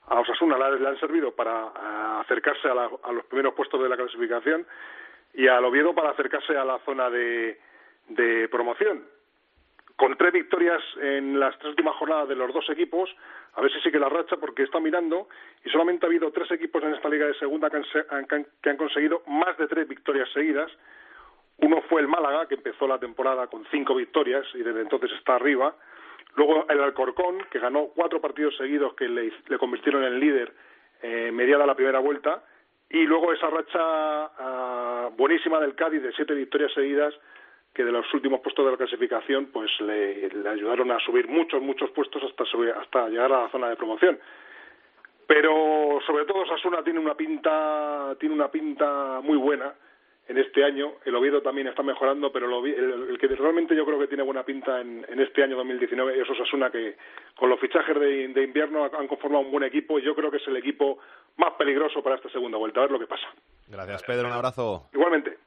[0.08, 4.68] a Osasuna le, han servido para acercarse a, la- los primeros puestos de la clasificación
[5.36, 7.58] y al Oviedo para acercarse a la zona de,
[8.10, 9.06] de promoción.
[9.96, 13.10] Con tres victorias en las tres últimas jornadas de los dos equipos,
[13.54, 15.30] a ver si sigue la racha, porque está mirando
[15.64, 17.78] y solamente ha habido tres equipos en esta liga de segunda que
[18.10, 20.70] han- que han conseguido más de tres victorias seguidas.
[21.58, 25.36] Uno fue el Málaga, que empezó la temporada con cinco victorias y desde entonces está
[25.36, 25.76] arriba.
[26.36, 30.54] Luego el Alcorcón, que ganó cuatro partidos seguidos que le, convirtieron en líder
[31.02, 32.44] eh, mediada la primera vuelta.
[32.90, 37.14] Y luego esa racha ah, buenísima del Cádiz de siete victorias seguidas
[37.74, 41.62] que de los últimos puestos de la clasificación pues le, le ayudaron a subir muchos,
[41.62, 44.20] muchos puestos hasta, subir- hasta llegar a la zona de promoción.
[45.28, 49.74] Pero sobre todo Sasuna tiene una pinta, tiene una pinta muy buena
[50.28, 50.94] en este año.
[51.06, 54.08] El Oviedo también está mejorando, pero el, Ovie- el- el que realmente yo creo que
[54.08, 56.96] tiene buena pinta en, en este año 2019 es Osasuna, que
[57.36, 60.38] con los fichajes de, de invierno han conformado un buen equipo y yo creo que
[60.38, 60.98] es el equipo
[61.38, 62.80] más peligroso para esta segunda vuelta.
[62.80, 63.28] A ver lo que pasa.
[63.68, 64.90] Gracias Pedro, un abrazo.
[64.94, 65.38] Igualmente.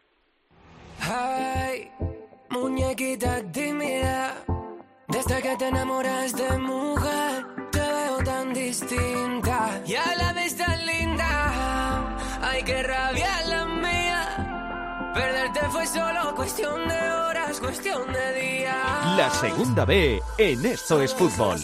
[1.00, 1.90] Ay,
[2.50, 4.44] muñequita tímida,
[5.08, 10.84] desde que te enamoras de mujer, te veo tan distinta y a la vez tan
[10.86, 12.16] linda.
[12.42, 13.37] Ay, qué rabia
[15.18, 19.16] perderte fue solo cuestión de horas, cuestión de días.
[19.16, 21.58] La segunda B en Esto es Fútbol.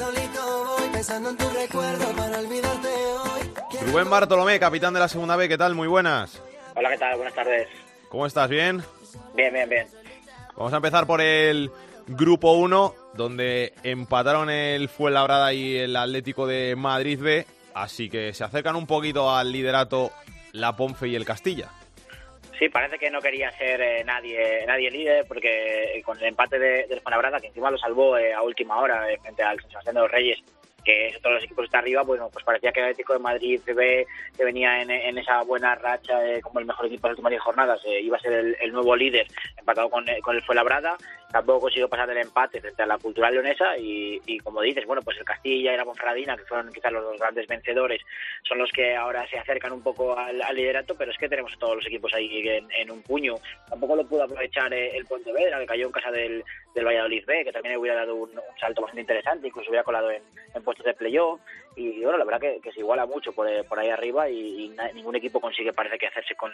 [3.87, 5.75] Rubén Bartolomé, capitán de la segunda B, ¿qué tal?
[5.75, 6.43] Muy buenas.
[6.75, 7.17] Hola, ¿qué tal?
[7.17, 7.69] Buenas tardes.
[8.09, 8.49] ¿Cómo estás?
[8.49, 8.83] ¿Bien?
[9.35, 9.87] Bien, bien, bien.
[10.57, 11.71] Vamos a empezar por el
[12.09, 18.43] grupo 1, donde empataron el Fuenlabrada y el Atlético de Madrid B, así que se
[18.43, 20.11] acercan un poquito al liderato
[20.53, 21.71] la Ponfe y el Castilla.
[22.59, 26.59] Sí, parece que no quería ser eh, nadie nadie líder porque eh, con el empate
[26.59, 29.71] de, del Fuenlabrada, que encima lo salvó eh, a última hora eh, frente al San
[29.71, 30.39] Sebastián de los Reyes,
[30.85, 33.19] que es todos los equipos que están arriba, bueno, pues parecía que el Atlético de
[33.19, 37.19] Madrid B, que venía en, en esa buena racha como el mejor equipo de las
[37.19, 40.97] últimas 10 jornadas, iba a ser el, el nuevo líder, empatado con, con el Fuenlabrada,
[41.35, 45.03] tampoco consiguió pasar del empate frente a la Cultural Leonesa y, y como dices, bueno,
[45.03, 48.01] pues el Castilla y la Ponferradina, que fueron quizás los dos grandes vencedores,
[48.45, 51.53] son los que ahora se acercan un poco al, al liderato, pero es que tenemos
[51.53, 53.35] a todos los equipos ahí en, en un puño.
[53.69, 57.45] Tampoco lo pudo aprovechar eh, el Pontevedra, que cayó en casa del, del Valladolid B,
[57.45, 60.23] que también hubiera dado un, salto bastante interesante, incluso hubiera colado en,
[60.63, 61.41] puestos de playoff.
[61.75, 65.41] Y bueno, la verdad que, se iguala mucho por, eh, ahí arriba y, ningún equipo
[65.41, 66.53] consigue, parece que, hacerse con,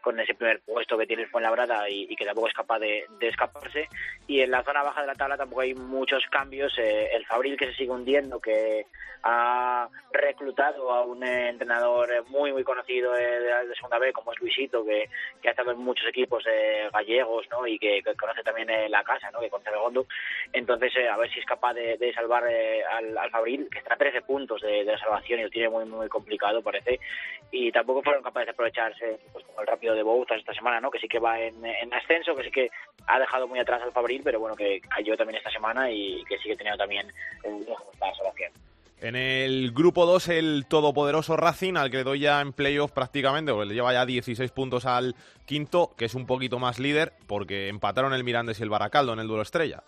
[0.00, 3.06] con ese primer puesto que tiene el Fuenlabrada y, y que tampoco es capaz de
[3.20, 3.88] escaparse.
[4.28, 6.72] Y en la zona baja de la tabla tampoco hay muchos cambios.
[6.78, 8.86] Eh, el Fabril que se sigue hundiendo, que
[9.22, 14.12] ha reclutado a un eh, entrenador eh, muy, muy conocido eh, de, de Segunda B,
[14.12, 15.08] como es Luisito, que,
[15.42, 17.66] que ha estado en muchos equipos eh, gallegos ¿no?
[17.66, 19.40] y que, que conoce también eh, la casa, ¿no?
[19.40, 20.06] que conoce Begondo.
[20.52, 23.98] Entonces, a ver si es capaz de, de salvar al, al Fabril, que está a
[23.98, 27.00] 13 puntos de, de la salvación y lo tiene muy, muy complicado, parece.
[27.50, 30.90] Y tampoco fueron capaces de aprovecharse pues, como el rápido de Bouzas esta semana, ¿no?
[30.90, 32.70] que sí que va en, en ascenso, que sí que
[33.08, 36.38] ha dejado muy atrás al Fabril, pero bueno, que cayó también esta semana y que
[36.38, 37.06] sigue teniendo también
[37.44, 38.52] la salvación.
[39.00, 43.52] En el grupo 2, el todopoderoso Racing, al que le doy ya en playoff prácticamente,
[43.52, 45.14] porque le lleva ya 16 puntos al
[45.44, 49.18] quinto, que es un poquito más líder, porque empataron el Mirandes y el Baracaldo en
[49.18, 49.82] el duelo estrella.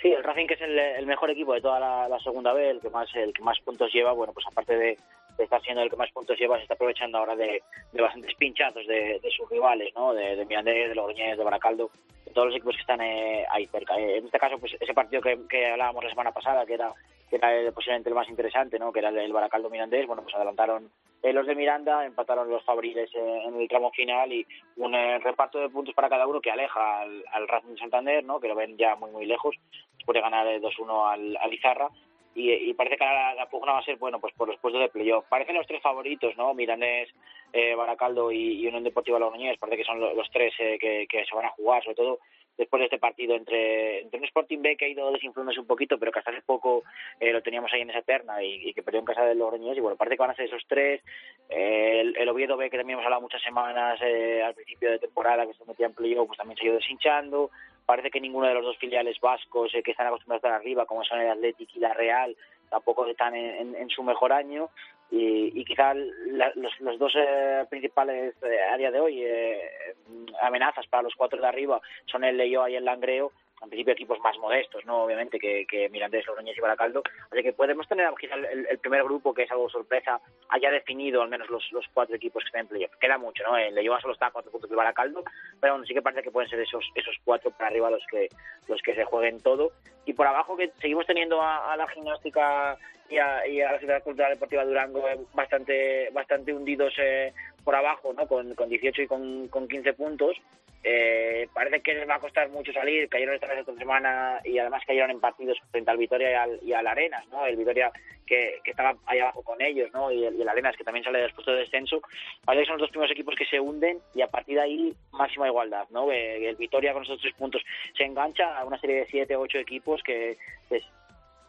[0.00, 2.70] Sí, el Racing que es el, el mejor equipo de toda la, la segunda B,
[2.70, 4.96] el que más el que más puntos lleva, bueno, pues aparte de,
[5.44, 9.20] estar siendo el que más puntos lleva, se está aprovechando ahora de, bastantes pinchazos de,
[9.20, 10.14] de sus rivales, ¿no?
[10.14, 11.90] De, de Mirandés, de Logroñés, de Baracaldo,
[12.24, 13.98] de todos los equipos que están eh, ahí cerca.
[13.98, 16.92] Eh, en este caso, pues ese partido que, hablábamos la semana pasada, que era
[17.28, 18.90] que era posiblemente el más interesante, ¿no?
[18.90, 20.90] Que era el, Baracaldo Mirandés, bueno, pues adelantaron
[21.22, 24.46] eh, los de Miranda, empataron los favoriles eh, en el tramo final y
[24.76, 28.24] un eh, reparto de puntos para cada uno que aleja al, al Racing de Santander,
[28.24, 28.40] ¿no?
[28.40, 29.56] Que lo ven ya muy muy lejos,
[29.96, 31.90] después de ganar eh, 2-1 al, al Izarra
[32.38, 34.80] y, y parece que la, la pugna va a ser bueno pues por los puestos
[34.80, 35.24] de playoff.
[35.28, 36.54] Parecen los tres favoritos, ¿no?
[36.54, 37.08] Miranés,
[37.52, 41.34] eh, Baracaldo y, Unión Deportiva Logroñés, parece que son lo- los tres eh, que, se
[41.36, 42.18] van a jugar, sobre todo
[42.56, 45.96] después de este partido entre, entre un Sporting B que ha ido desinflándose un poquito,
[45.96, 46.82] pero que hasta hace poco
[47.20, 49.76] eh, lo teníamos ahí en esa terna y, que perdió en casa de Logroñés.
[49.76, 51.00] Y bueno, parece que van a ser esos tres.
[51.48, 54.98] Eh, el, el, Oviedo B, que también hemos hablado muchas semanas eh, al principio de
[54.98, 57.50] temporada, que se metía en playoff, pues también se ha ido deshinchando.
[57.88, 61.04] Parece que ninguno de los dos filiales vascos que están acostumbrados a estar arriba, como
[61.04, 62.36] son el Athletic y la Real,
[62.68, 64.68] tampoco están en, en, su mejor año.
[65.10, 69.94] Y, y quizá los, los, dos eh, principales eh, día de hoy eh,
[70.42, 74.18] amenazas para los cuatro de arriba son el Leyoa y el Langreo en principio equipos
[74.20, 78.34] más modestos, no obviamente que, que Mirandés, Logroñés y Baracaldo, así que podemos tener quizá
[78.34, 82.16] el, el, primer grupo que es algo sorpresa, haya definido al menos los, los cuatro
[82.16, 82.96] equipos que están en playoff.
[83.00, 83.56] Queda mucho, ¿no?
[83.56, 85.24] El Leyoa solo está cuatro puntos de Baracaldo,
[85.60, 88.28] pero bueno, sí que parece que pueden ser esos esos cuatro para arriba los que
[88.68, 89.72] los que se jueguen todo.
[90.04, 93.78] Y por abajo que seguimos teniendo a, a la gimnástica y a, y a, la
[93.78, 97.32] Ciudad Cultural Deportiva Durango eh, bastante bastante hundidos eh,
[97.64, 98.26] por abajo, ¿no?
[98.26, 100.36] Con, con 18 y con, con 15 puntos.
[100.84, 104.58] Eh, parece que les va a costar mucho salir, cayeron esta vez esta semana y
[104.58, 107.44] además cayeron en partidos frente al Vitoria y al, y al Arenas, ¿no?
[107.44, 107.90] El Vitoria
[108.24, 110.12] que, que, estaba ahí abajo con ellos, ¿no?
[110.12, 112.00] Y el, y el Arenas que también sale después de descenso.
[112.44, 114.94] Parece que son los dos primeros equipos que se hunden y a partir de ahí
[115.10, 116.12] máxima igualdad, ¿no?
[116.12, 117.62] El Vitoria con esos tres puntos
[117.96, 120.84] se engancha a una serie de siete ocho equipos que pues,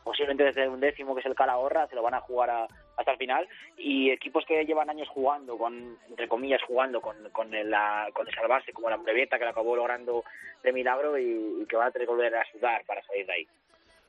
[0.04, 3.12] posiblemente desde un décimo que es el Calahorra se lo van a jugar a, hasta
[3.12, 3.48] el final.
[3.78, 8.28] Y equipos que llevan años jugando con entre comillas jugando con con el, la, con
[8.28, 10.24] esa base como la Brevieta que acabó logrando
[10.64, 13.34] de milagro y, y, que van a tener que volver a sudar para salir de
[13.34, 13.48] ahí.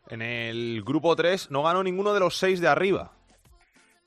[0.08, 3.12] En el grupo 3 no ganó ninguno de los seis de arriba.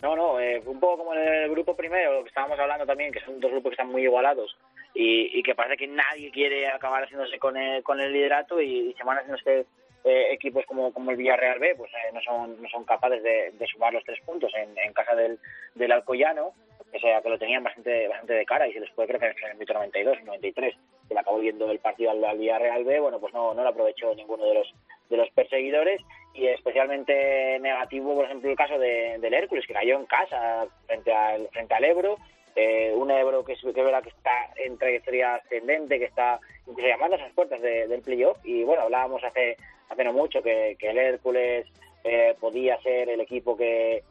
[0.02, 3.12] No no eh, un poco como en el grupo primero lo que estábamos hablando también
[3.12, 4.58] que son dos grupos que están muy igualados
[4.93, 8.89] y, y que parece que nadie quiere acabar haciéndose con el, con el liderato y,
[8.89, 9.65] y se van haciéndose
[10.04, 13.52] eh, equipos como, como el Villarreal B pues eh, no son no son capaces de,
[13.52, 15.39] de sumar los tres puntos en, en casa del,
[15.76, 16.54] del Alcoyano
[16.92, 19.46] que sea que lo tenían bastante bastante de cara y se les puede creer que
[19.46, 20.76] en el minuto 92 93
[21.08, 23.70] que le acabó viendo el partido al, al, Villarreal B bueno pues no no lo
[23.70, 24.74] aprovechó ninguno de los
[25.10, 26.02] de los perseguidores
[26.34, 31.13] y especialmente negativo por ejemplo el caso de, del Hércules que cayó en casa frente
[31.13, 32.18] al frente al Ebro
[32.56, 37.16] eh, un Ebro que, que verá que está en trayectoria ascendente, que está incluso llamando
[37.16, 38.38] a esas puertas de, del playoff.
[38.44, 39.58] Y bueno, hablábamos hace,
[39.89, 41.66] hace no mucho que, que el Hércules
[42.04, 44.04] eh, podía ser el equipo que,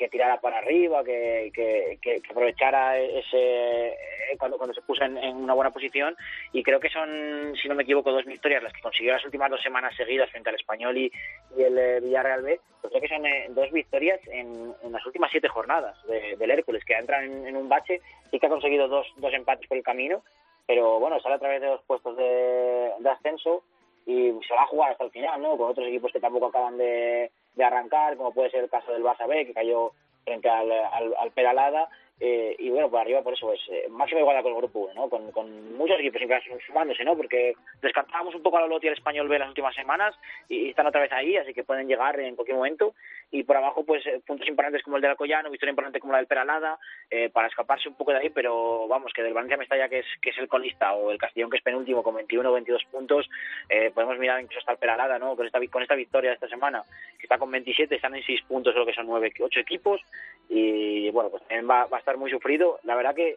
[0.00, 3.94] que tirara para arriba, que, que, aprovechara ese
[4.38, 6.16] cuando, cuando se puso en, una buena posición.
[6.54, 9.50] Y creo que son, si no me equivoco, dos victorias las que consiguió las últimas
[9.50, 11.12] dos semanas seguidas frente al Español y,
[11.54, 15.30] y el eh, Villarreal B, pues creo que son eh, dos victorias en, las últimas
[15.30, 18.00] siete jornadas de, del Hércules, que entra en, en, un bache
[18.32, 20.22] y que ha conseguido dos, dos empates por el camino,
[20.66, 23.64] pero bueno, sale a través de dos puestos de, de ascenso
[24.06, 25.58] y se va a jugar hasta el final, ¿no?
[25.58, 29.04] Con otros equipos que tampoco acaban de, de arrancar, como puede ser el caso del
[29.04, 29.92] Barça B, que cayó
[30.24, 31.88] frente al, al, al Peralada,
[32.20, 34.94] eh, y bueno, por arriba por eso es eh, máxima igualdad con el grupo 1,
[34.94, 35.08] ¿no?
[35.08, 36.20] Con, con muchos equipos
[36.66, 37.16] sumándose, ¿no?
[37.16, 40.14] Porque descartábamos un poco a la Loti al Español B las últimas semanas
[40.48, 42.94] y, y, están otra vez ahí, así que pueden llegar en cualquier momento.
[43.32, 46.18] Y por abajo, pues eh, puntos importantes como el del Alcoyano, victoria importante como la
[46.18, 46.78] del Peralada,
[47.10, 50.06] eh, para escaparse un poco de ahí, pero vamos, que del Valencia Mestalla, que es,
[50.20, 53.30] que es el colista, o el Castellón, que es penúltimo con 21 o 22 puntos,
[53.68, 55.36] eh, podemos mirar incluso hasta el Peralada, ¿no?
[55.36, 56.82] Con esta, con esta victoria de esta semana,
[57.18, 60.00] que está con 27, están en 6 puntos, creo que son 9, 8 equipos,
[60.48, 62.78] y bueno, pues también va, va a estar muy sufrido.
[62.84, 63.36] La verdad que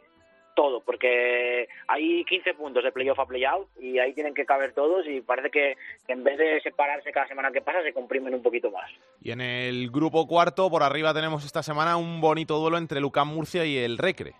[0.55, 5.05] todo, porque hay 15 puntos de playoff a playout y ahí tienen que caber todos
[5.07, 5.75] y parece que
[6.07, 8.89] en vez de separarse cada semana que pasa se comprimen un poquito más.
[9.21, 13.27] Y en el grupo cuarto, por arriba tenemos esta semana un bonito duelo entre Lucán
[13.27, 14.33] Murcia y el Recre.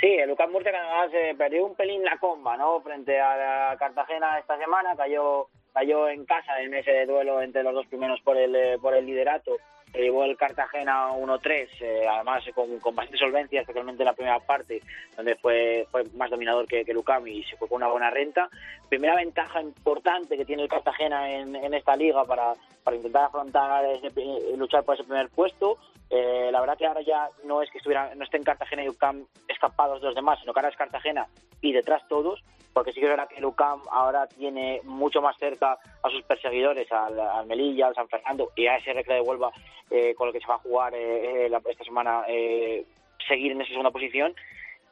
[0.00, 2.80] Sí, el Lucán Murcia que además eh, perdió un pelín la comba, ¿no?
[2.80, 7.74] Frente a la Cartagena esta semana, cayó cayó en casa en ese duelo entre los
[7.74, 9.58] dos primeros por el eh, por el liderato
[9.92, 14.82] se llevó el Cartagena 1-3, eh, además con, bastante solvencia, especialmente en la primera parte,
[15.16, 18.48] donde fue, fue más dominador que, que Lucam y se fue con una buena renta.
[18.88, 22.54] Primera ventaja importante que tiene el Cartagena en, esta liga para,
[22.92, 24.10] intentar afrontar, ese,
[24.56, 25.78] luchar por ese primer puesto.
[26.10, 29.26] Eh, la verdad que ahora ya no es que estuviera, no estén Cartagena y UCAM
[29.46, 31.26] escapados de los demás, sino que ahora es Cartagena
[31.60, 32.42] y detrás todos,
[32.78, 36.22] porque sí que es verdad que el UCAM ahora tiene mucho más cerca a sus
[36.22, 39.50] perseguidores, al, al Melilla, al San Fernando y a ese Recre de Huelva
[39.90, 42.86] eh, con el que se va a jugar eh, la, esta semana eh,
[43.26, 44.32] seguir en esa segunda posición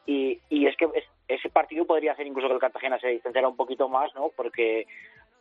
[0.05, 3.46] y, y es que es, ese partido podría hacer incluso que el Cartagena se distanciara
[3.46, 4.33] un poquito más, ¿no?
[4.35, 4.88] Porque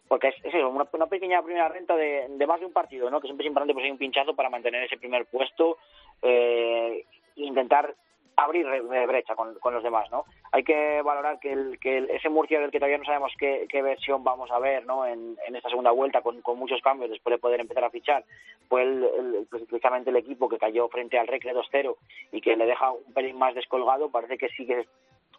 [0.07, 3.09] porque es, es eso, una, una, pequeña primera renta de, de, más de un partido,
[3.09, 3.21] ¿no?
[3.21, 5.79] Que siempre es importante pues hay un pinchazo para mantener ese primer puesto
[6.21, 7.05] eh,
[7.35, 7.95] e intentar
[8.37, 8.65] abrir
[9.07, 10.25] brecha con, los demás, ¿no?
[10.51, 13.81] Hay que valorar que, el, que ese Murcia del que todavía no sabemos qué, qué
[13.81, 15.05] versión vamos a ver, ¿no?
[15.05, 18.23] En, en esta segunda vuelta con, muchos cambios después de poder empezar a fichar,
[18.67, 21.95] fue el, el, precisamente el equipo que cayó frente al Recre 2-0
[22.31, 24.85] y que le deja un pelín más descolgado, parece que sí que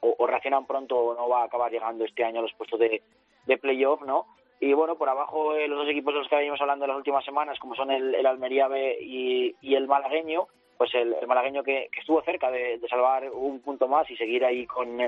[0.01, 2.79] o, o reaccionan pronto o no va a acabar llegando este año a los puestos
[2.79, 3.03] de,
[3.47, 4.27] de playoff, ¿no?
[4.59, 6.99] Y bueno, por abajo eh, los dos equipos de los que venimos hablando en las
[6.99, 12.23] últimas semanas, como son el, Almería B y el malagueño, pues el, malagueño que, estuvo
[12.23, 14.99] cerca de, salvar un punto más y seguir ahí con,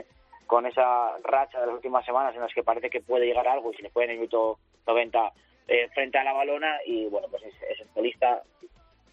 [0.46, 3.72] con esa racha de las últimas semanas en las que parece que puede llegar algo
[3.72, 5.32] y se le puede en el minuto 90
[5.68, 8.42] eh, frente a la balona y bueno, pues es, es el colista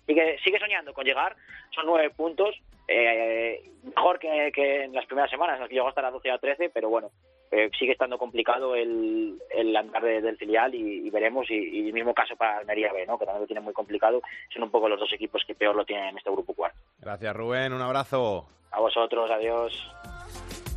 [0.05, 1.35] sigue, sigue soñando con llegar,
[1.71, 2.55] son nueve puntos,
[2.87, 6.31] eh, mejor que, que en las primeras semanas, en las que llegó hasta las 12
[6.31, 7.11] a 13, pero bueno,
[7.57, 11.87] eh, sigue estando complicado el, el andar de- del filial y, y veremos, y, y
[11.87, 13.17] el mismo caso para Almería B, ¿no?
[13.17, 14.21] que también lo tiene muy complicado,
[14.53, 16.77] son un poco los dos equipos que peor lo tienen en este grupo cuarto.
[16.99, 17.73] Gracias, Rubén.
[17.73, 18.47] Un abrazo.
[18.71, 19.71] A vosotros, adiós.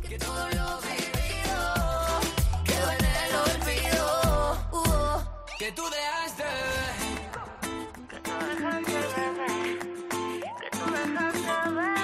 [0.07, 1.09] Que tú dejaste.
[5.57, 6.43] Que tú dejaste.
[10.61, 11.98] Que tú dejaste,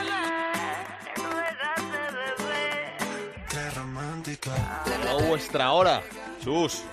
[4.45, 6.01] llegado vuestra hora.
[6.41, 6.83] Chus,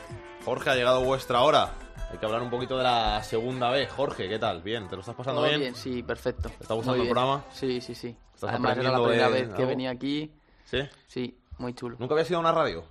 [0.45, 1.73] Jorge, ha llegado vuestra hora.
[2.11, 3.91] Hay que hablar un poquito de la segunda vez.
[3.91, 4.63] Jorge, ¿qué tal?
[4.63, 5.61] Bien, ¿te lo estás pasando Todo bien?
[5.61, 6.49] bien, sí, perfecto.
[6.51, 7.45] ¿Te está gustando el programa?
[7.53, 8.17] Sí, sí, sí.
[8.35, 9.67] ¿Estás Además era la primera de vez que algo?
[9.69, 10.33] venía aquí.
[10.65, 10.79] ¿Sí?
[11.07, 11.97] Sí, muy chulo.
[11.99, 12.85] ¿Nunca habías ido a una radio?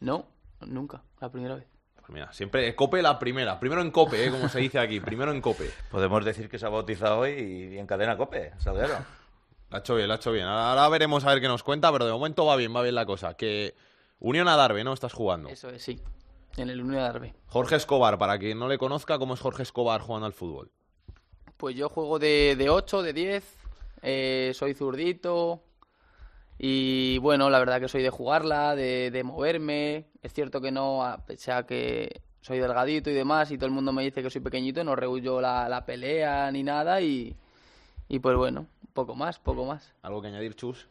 [0.00, 0.26] No,
[0.60, 1.66] nunca, la primera vez.
[1.96, 3.58] Pues mira, siempre Cope la primera.
[3.60, 4.30] Primero en Cope, ¿eh?
[4.30, 5.00] como se dice aquí.
[5.00, 5.70] Primero en Cope.
[5.90, 8.94] Podemos decir que se ha bautizado hoy y en cadena cope, Salguero.
[9.70, 10.46] La ha hecho bien, la ha hecho bien.
[10.46, 13.04] Ahora veremos a ver qué nos cuenta, pero de momento va bien, va bien la
[13.04, 13.34] cosa.
[13.34, 13.74] Que
[14.20, 14.92] Unión Adarve, ¿no?
[14.92, 15.48] Estás jugando.
[15.48, 16.00] Eso es, sí.
[16.56, 17.34] En el Unión de Darbe.
[17.46, 20.70] Jorge Escobar, para quien no le conozca, ¿cómo es Jorge Escobar jugando al fútbol?
[21.56, 23.56] Pues yo juego de, de 8, de 10,
[24.02, 25.62] eh, soy zurdito
[26.58, 30.06] y bueno, la verdad que soy de jugarla, de, de moverme.
[30.22, 33.72] Es cierto que no, a pesar a que soy delgadito y demás y todo el
[33.72, 37.36] mundo me dice que soy pequeñito, no rehuyo la, la pelea ni nada y,
[38.08, 39.92] y pues bueno, poco más, poco más.
[40.02, 40.88] ¿Algo que añadir, Chus?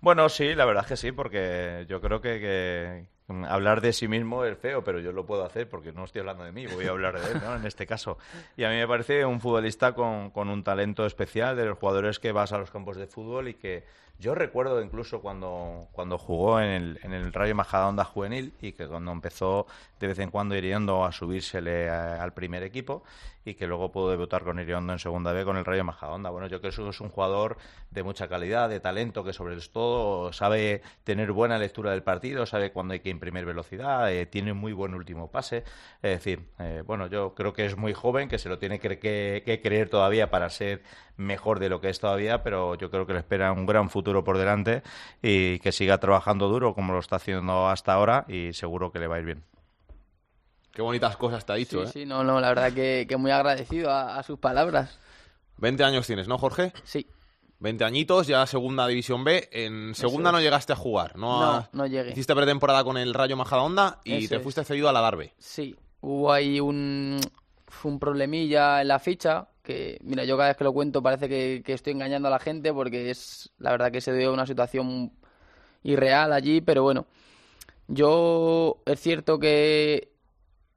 [0.00, 3.92] Bueno, sí, la verdad es que sí, porque yo creo que, que, mm, hablar de
[3.92, 6.66] sí mismo es feo, pero yo lo puedo hacer porque no estoy hablando de mí,
[6.66, 7.56] voy a hablar de él, ¿no?
[7.56, 8.16] En este caso.
[8.56, 12.20] Y a mí me parece un futbolista con, con un talento especial, de los jugadores
[12.20, 13.84] que vas a los campos de fútbol y que
[14.18, 18.86] yo recuerdo incluso cuando, cuando jugó en el, en el Rayo Majadahonda juvenil y que
[18.86, 19.66] cuando empezó
[20.00, 23.04] de vez en cuando Iriondo a subírsele a- al primer equipo
[23.44, 26.30] y que luego pudo debutar con Iriondo en segunda B con el Rayo Majadahonda.
[26.30, 27.56] Bueno, yo creo que es un jugador
[27.90, 32.72] de mucha calidad, de talento, que sobre todo sabe tener buena lectura del partido, sabe
[32.72, 35.64] cuándo hay que imprimir velocidad, eh, tiene muy buen último pase.
[36.02, 38.98] Es decir, eh, bueno, yo creo que es muy joven, que se lo tiene que,
[39.62, 40.82] creer todavía para ser
[41.18, 44.24] mejor de lo que es todavía, pero yo creo que le espera un gran futuro
[44.24, 44.82] por delante
[45.20, 49.06] y que siga trabajando duro como lo está haciendo hasta ahora y seguro que le
[49.08, 49.44] va a ir bien.
[50.72, 51.90] Qué bonitas cosas te ha dicho, Sí, ¿eh?
[51.92, 54.98] sí, no, no, la verdad que, que muy agradecido a, a sus palabras.
[55.56, 56.72] 20 años tienes, ¿no, Jorge?
[56.84, 57.06] Sí.
[57.58, 59.48] 20 añitos, ya segunda división B.
[59.50, 60.34] En segunda es.
[60.34, 61.66] no llegaste a jugar, ¿no?
[61.72, 62.12] No, llegué.
[62.12, 64.42] Hiciste pretemporada con el Rayo Majadahonda y Eso te es.
[64.42, 65.34] fuiste cedido a la Darbe.
[65.38, 67.18] Sí, hubo ahí un,
[67.66, 71.28] fue un problemilla en la ficha que, mira, yo cada vez que lo cuento parece
[71.28, 75.12] que, estoy engañando a la gente porque es la verdad que se dio una situación
[75.82, 77.06] irreal allí, pero bueno,
[77.88, 80.10] yo es cierto que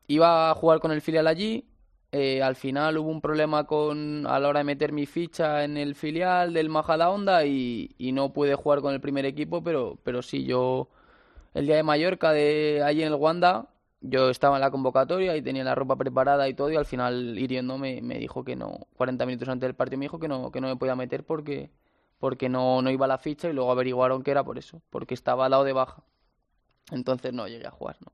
[0.07, 1.65] iba a jugar con el filial allí,
[2.11, 5.77] eh, al final hubo un problema con a la hora de meter mi ficha en
[5.77, 10.21] el filial del Majadahonda y, y no pude jugar con el primer equipo, pero, pero
[10.21, 10.89] sí, yo
[11.53, 13.69] el día de Mallorca, de allí en el Wanda,
[14.01, 17.37] yo estaba en la convocatoria y tenía la ropa preparada y todo, y al final
[17.37, 20.51] hiriendo me, me dijo que no, 40 minutos antes del partido me dijo que no,
[20.51, 21.71] que no me podía meter porque,
[22.17, 25.13] porque no, no iba a la ficha y luego averiguaron que era por eso, porque
[25.13, 26.03] estaba al lado de baja.
[26.91, 28.11] Entonces no llegué a jugar, ¿no?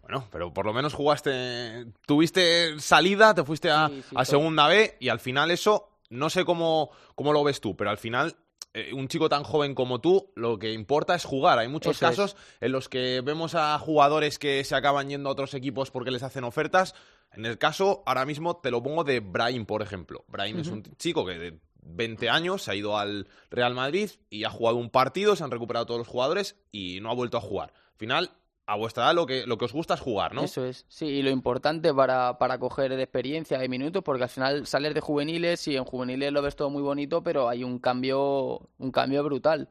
[0.00, 4.66] Bueno, pero por lo menos jugaste, tuviste salida, te fuiste a, Sí, sí, a segunda
[4.68, 8.34] B y al final eso, no sé cómo, cómo lo ves tú, pero al final
[8.74, 11.58] eh, un chico tan joven como tú, lo que importa es jugar.
[11.58, 12.10] Hay muchos Eso es.
[12.10, 16.10] casos en los que vemos a jugadores que se acaban yendo a otros equipos porque
[16.10, 16.94] les hacen ofertas.
[17.32, 20.24] En el caso, ahora mismo te lo pongo de Brahim, por ejemplo.
[20.28, 24.44] Brahim es un chico que de 20 años se ha ido al Real Madrid y
[24.44, 27.40] ha jugado un partido, se han recuperado todos los jugadores y no ha vuelto a
[27.40, 27.72] jugar.
[27.74, 28.30] Al final,
[28.68, 30.42] a vuestra edad lo que, lo que os gusta es jugar, ¿no?
[30.42, 34.28] Eso es, sí, y lo importante para, para coger de experiencia de minutos, porque al
[34.28, 37.78] final sales de juveniles y en juveniles lo ves todo muy bonito, pero hay un
[37.78, 39.70] cambio, un cambio brutal.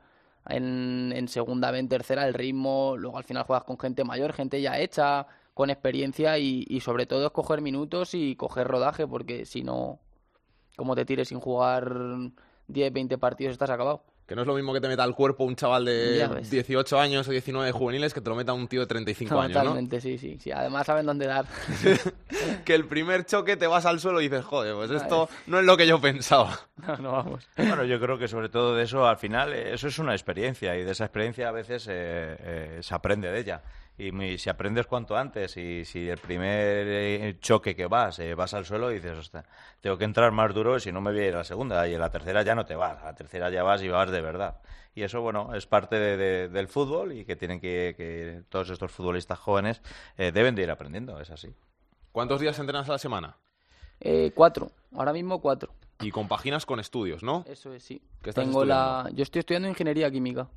[0.49, 4.59] En, en segunda en tercera, el ritmo, luego al final juegas con gente mayor, gente
[4.61, 9.45] ya hecha, con experiencia y, y sobre todo es coger minutos y coger rodaje, porque
[9.45, 9.99] si no,
[10.75, 11.93] como te tires sin jugar
[12.67, 14.01] 10, 20 partidos, estás acabado.
[14.27, 16.49] Que no es lo mismo que te meta al cuerpo un chaval de Ya ves.
[16.51, 19.61] 18 años o 19 juveniles que te lo meta un tío de 35 años, ¿no?
[19.61, 20.51] Totalmente, sí, sí, sí.
[20.51, 21.45] Además saben dónde dar.
[22.65, 25.65] Que el primer choque te vas al suelo y dices, joder, pues esto no es
[25.65, 26.59] lo que yo pensaba.
[26.87, 27.47] No, no vamos.
[27.57, 30.77] Bueno, yo creo que sobre todo de eso, al final, eh, eso es una experiencia
[30.77, 33.61] y de esa experiencia a veces eh, eh, se aprende de ella.
[33.97, 38.35] Y muy- si aprendes cuanto antes y si el primer eh, choque que vas, eh,
[38.35, 39.43] vas al suelo y dices, "Hostia,
[39.81, 41.87] tengo que entrar más duro y si no me voy a ir a la segunda
[41.87, 44.11] y en la tercera ya no te vas, a la tercera ya vas y vas
[44.11, 44.61] de verdad.
[44.93, 48.69] Y eso, bueno, es parte de- de- del fútbol y que tienen que, que todos
[48.69, 49.81] estos futbolistas jóvenes
[50.17, 51.53] eh, deben de ir aprendiendo, es así.
[52.11, 53.35] ¿Cuántos días entrenas a la semana?
[53.99, 55.73] Eh, cuatro, ahora mismo cuatro.
[55.99, 57.43] Y compaginas con estudios, ¿no?
[57.47, 57.99] Eso es, sí.
[58.21, 59.09] ¿Qué estás Tengo la...
[59.13, 60.47] Yo estoy estudiando ingeniería química.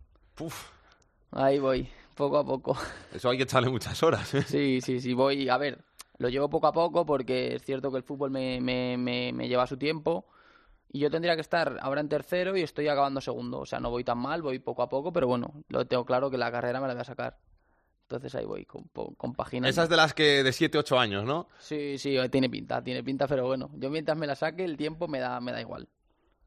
[1.32, 1.88] Ahí voy,
[2.20, 2.76] poco a poco.
[3.12, 4.32] Eso hay que echarle muchas horas.
[4.34, 4.42] ¿eh?
[4.42, 5.48] Sí, sí, sí, voy.
[5.48, 5.84] A ver,
[6.18, 9.48] lo llevo poco a poco porque es cierto que el fútbol me, me, me, me
[9.48, 10.26] lleva su tiempo.
[10.92, 13.60] Y yo tendría que estar ahora en tercero y estoy acabando segundo.
[13.60, 16.30] O sea, no voy tan mal, voy poco a poco, pero bueno, lo tengo claro
[16.30, 17.38] que la carrera me la voy a sacar.
[18.02, 19.70] Entonces ahí voy, con, compaginando.
[19.70, 21.48] Esas de las que de 7, 8 años, ¿no?
[21.60, 25.06] Sí, sí, tiene pinta, tiene pinta, pero bueno, yo mientras me la saque, el tiempo
[25.06, 25.88] me da, me da igual.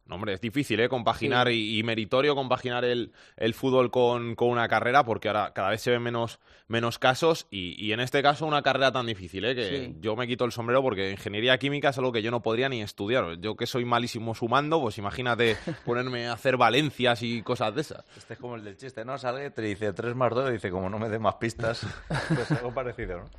[0.06, 0.90] No, hombre, es difícil, ¿eh?
[0.90, 5.70] Compaginar y, y meritorio compaginar el, el fútbol con, con una carrera, porque ahora cada
[5.70, 9.46] vez se ven menos, menos casos y, y en este caso una carrera tan difícil,
[9.46, 9.56] ¿eh?
[9.56, 9.96] Que Sí.
[10.02, 12.82] yo me quito el sombrero porque ingeniería química es algo que yo no podría ni
[12.82, 13.40] estudiar.
[13.40, 18.04] Yo que soy malísimo sumando, pues imagínate ponerme a hacer valencias y cosas de esas.
[18.18, 19.18] Este es como el del chiste, ¿no?
[19.18, 21.88] Sale, te dice 3 más 2, dice, como no me dé más pistas,
[22.28, 23.30] pues algo parecido, ¿no?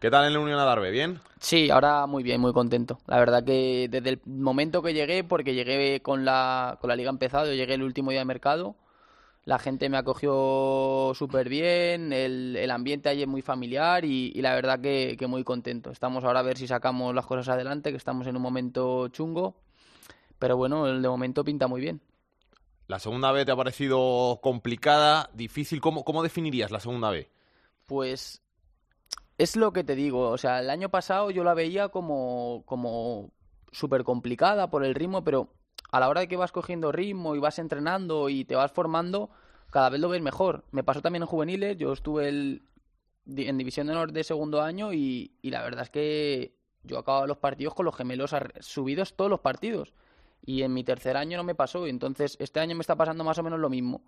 [0.00, 0.90] ¿Qué tal en la Unión Adarve?
[0.90, 1.20] ¿Bien?
[1.40, 2.98] Sí, ahora muy bien, muy contento.
[3.06, 7.10] La verdad que desde el momento que llegué, porque llegué con la, con la liga
[7.10, 8.76] empezada, yo llegué el último día de mercado,
[9.44, 14.40] la gente me acogió súper bien, el, el ambiente allí es muy familiar y, y
[14.40, 15.90] la verdad que, que muy contento.
[15.90, 19.54] Estamos ahora a ver si sacamos las cosas adelante, que estamos en un momento chungo,
[20.38, 22.00] pero bueno, el de momento pinta muy bien.
[22.86, 25.78] La segunda vez te ha parecido complicada, difícil.
[25.82, 27.28] ¿Cómo, cómo definirías la segunda vez?
[27.84, 28.39] Pues
[29.42, 33.30] es lo que te digo, o sea, el año pasado yo la veía como, como
[33.72, 35.48] súper complicada por el ritmo, pero
[35.90, 39.30] a la hora de que vas cogiendo ritmo y vas entrenando y te vas formando,
[39.70, 40.64] cada vez lo ves mejor.
[40.72, 42.62] Me pasó también en juveniles, yo estuve el-
[43.26, 47.26] en División de Honor de segundo año y, y la verdad es que yo acababa
[47.26, 49.92] los partidos con los gemelos subidos todos los partidos.
[50.44, 53.24] Y en mi tercer año no me pasó, y entonces este año me está pasando
[53.24, 54.02] más o menos lo mismo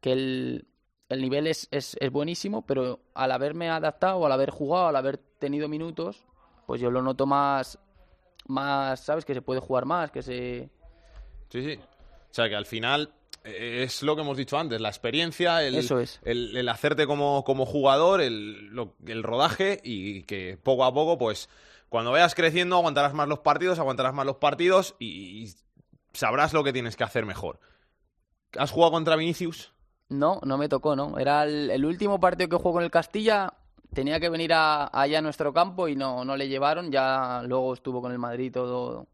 [0.00, 0.68] que el,
[1.08, 5.18] el nivel es, es, es buenísimo, pero al haberme adaptado, al haber jugado, al haber
[5.38, 6.24] tenido minutos,
[6.66, 7.78] pues yo lo noto más,
[8.46, 9.24] más, ¿sabes?
[9.24, 10.68] Que se puede jugar más, que se...
[11.50, 11.80] Sí, sí.
[12.30, 13.12] O sea que al final
[13.44, 16.20] eh, es lo que hemos dicho antes, la experiencia, el, Eso es.
[16.24, 21.16] el, el hacerte como, como jugador, el, lo- el rodaje y que poco a poco,
[21.16, 21.48] pues
[21.88, 25.54] cuando vayas creciendo aguantarás más los partidos, aguantarás más los partidos y, y
[26.12, 27.60] sabrás lo que tienes que hacer mejor.
[28.58, 29.72] ¿Has jugado contra Vinicius?
[30.10, 31.18] No, no me tocó, ¿no?
[31.18, 33.52] Era el, el último partido que jugó con el Castilla,
[33.92, 37.74] tenía que venir a, allá a nuestro campo y no, no le llevaron, ya luego
[37.74, 39.06] estuvo con el Madrid todo,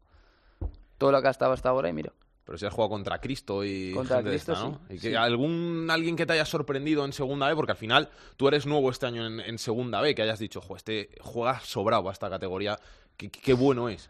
[0.97, 2.11] todo lo que ha estado hasta ahora y mira.
[2.45, 4.79] Pero si has jugado contra Cristo y Contra gente Cristo, esta, ¿no?
[4.87, 5.15] sí, Y que sí.
[5.15, 8.91] algún alguien que te haya sorprendido en segunda B, porque al final tú eres nuevo
[8.91, 12.29] este año en, en segunda B, que hayas dicho, jo, este juega sobrado a esta
[12.29, 12.77] categoría,
[13.17, 14.09] qué, qué bueno es.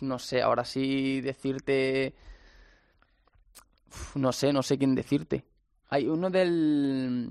[0.00, 2.14] No sé, ahora sí decirte...
[4.16, 5.44] No sé, no sé quién decirte.
[5.94, 7.30] Hay uno del...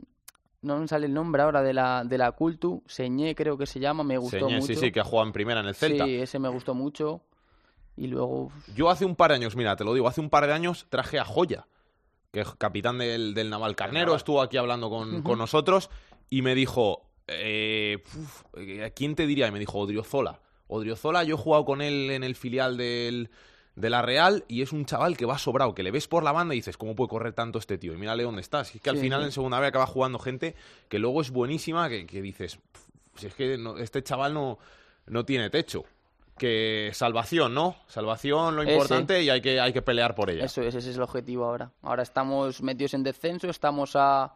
[0.62, 3.82] No me sale el nombre ahora de la, de la Cultu, Señé creo que se
[3.82, 4.68] llama, me gustó Señé, mucho.
[4.68, 6.06] sí, sí, que ha jugado en primera en el Celta.
[6.06, 7.20] Sí, ese me gustó mucho.
[7.98, 8.54] Y luego...
[8.74, 10.86] Yo hace un par de años, mira, te lo digo, hace un par de años
[10.88, 11.68] traje a Joya,
[12.32, 15.90] que es capitán del, del Naval Carnero, estuvo aquí hablando con, con nosotros
[16.30, 18.44] y me dijo, eh, uf,
[18.86, 19.48] ¿a quién te diría?
[19.48, 20.40] Y me dijo, Odriozola.
[20.68, 23.30] Odriozola, yo he jugado con él en el filial del,
[23.76, 26.32] de la Real y es un chaval que va sobrado, que le ves por la
[26.32, 27.94] banda y dices, ¿cómo puede correr tanto este tío?
[27.94, 28.62] Y mírale dónde está.
[28.62, 29.26] Es que al Sí, final sí.
[29.26, 30.56] en segunda vez acaba jugando gente
[30.90, 34.60] que luego es buenísima, que, que dices, "Pf, si es que no- este chaval no,
[35.08, 35.84] no tiene techo.
[36.38, 37.76] Que salvación, ¿no?
[37.88, 38.74] Salvación, lo Ese.
[38.74, 40.46] importante y hay que, hay que pelear por ella.
[40.46, 41.72] Eso es, ese es el objetivo ahora.
[41.84, 44.34] Ahora estamos metidos en descenso, estamos a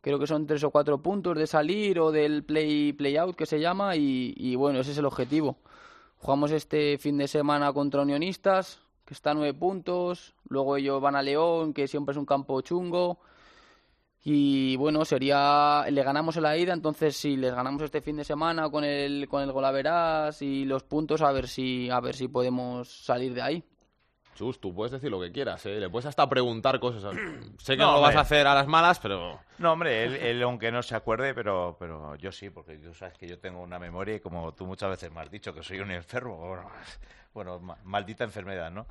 [0.00, 3.46] creo que son tres o cuatro puntos de salir o del play play out que
[3.46, 5.56] se llama y, y bueno, ese es el objetivo.
[6.24, 11.16] Jugamos este fin de semana contra Unionistas, que está a nueve puntos, luego ellos van
[11.16, 13.18] a León, que siempre es un campo chungo.
[14.22, 18.24] Y bueno, sería le ganamos en la ida, entonces si les ganamos este fin de
[18.24, 22.26] semana con el con el golaveras y los puntos a ver si a ver si
[22.28, 23.64] podemos salir de ahí.
[24.34, 25.78] Chus, tú puedes decir lo que quieras, ¿eh?
[25.80, 27.14] Le puedes hasta preguntar cosas.
[27.58, 29.38] sé que No, no, lo vas a hacer a las malas, pero...
[29.58, 33.16] No, hombre, él, él aunque no se acuerde, pero, pero yo sí, porque tú sabes
[33.16, 35.78] que yo tengo una memoria y como tú muchas veces me has dicho que soy
[35.80, 36.70] un enfermo, bueno,
[37.34, 38.86] bueno, ma- maldita enfermedad, ¿no?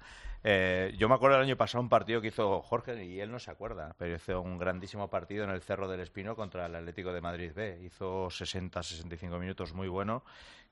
[0.46, 3.40] Eh, yo me acuerdo el año pasado un partido que hizo Jorge y él no
[3.40, 7.14] se acuerda, pero hizo un grandísimo partido en el Cerro del Espino contra el Atlético
[7.14, 7.80] de Madrid B.
[7.86, 10.24] Hizo 60-65 minutos muy bueno,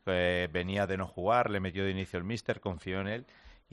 [0.05, 3.25] eh, venía de no jugar, le metió de inicio el míster, confió en él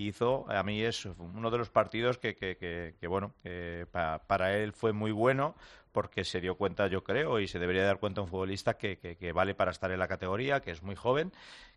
[0.07, 4.21] hizo, a mí es uno de los partidos que, que, que, que bueno, que pa-
[4.27, 5.55] para él fue muy bueno
[5.93, 9.33] porque se dio cuenta, yo creo, y se debería dar cuenta un futbolista que, que-
[9.33, 11.33] vale para estar en la categoría, que es muy joven,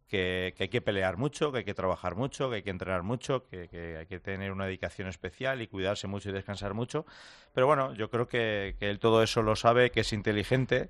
[0.08, 3.46] que, hay que pelear mucho, que hay que trabajar mucho, que hay que entrenar mucho,
[3.48, 7.06] que, que hay que tener una dedicación especial y cuidarse mucho y descansar mucho.
[7.54, 10.90] Pero bueno, yo creo que, que él todo eso lo sabe, que es inteligente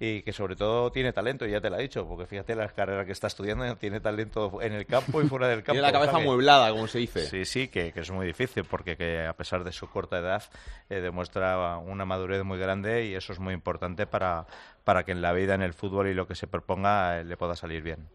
[0.00, 2.66] y que sobre todo tiene talento, y ya te lo he dicho, porque fíjate la
[2.68, 5.72] carrera que está estudiando, tiene talento en el campo y fuera del campo.
[5.74, 7.24] Tiene la cabeza amueblada, como se dice.
[7.26, 10.42] Sí, sí, que, que es muy difícil, porque que a pesar de su corta edad
[10.90, 14.46] eh, demuestra una madurez muy grande y eso es muy importante para,
[14.84, 17.36] para que en la vida, en el fútbol y lo que se proponga eh, le
[17.36, 18.08] pueda salir bien.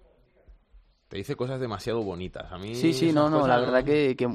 [1.08, 2.52] Te dice cosas demasiado bonitas.
[2.52, 4.14] A mí Sí, sí, no, no, la verdad que...
[4.18, 4.28] que-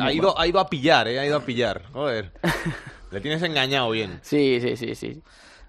[0.00, 1.18] Ha ido, ha ido a pillar, ¿eh?
[1.20, 1.82] Ha ido a pillar.
[1.92, 2.32] Joder.
[3.10, 4.20] Le tienes engañado bien.
[4.22, 5.22] Sí, sí, sí, sí.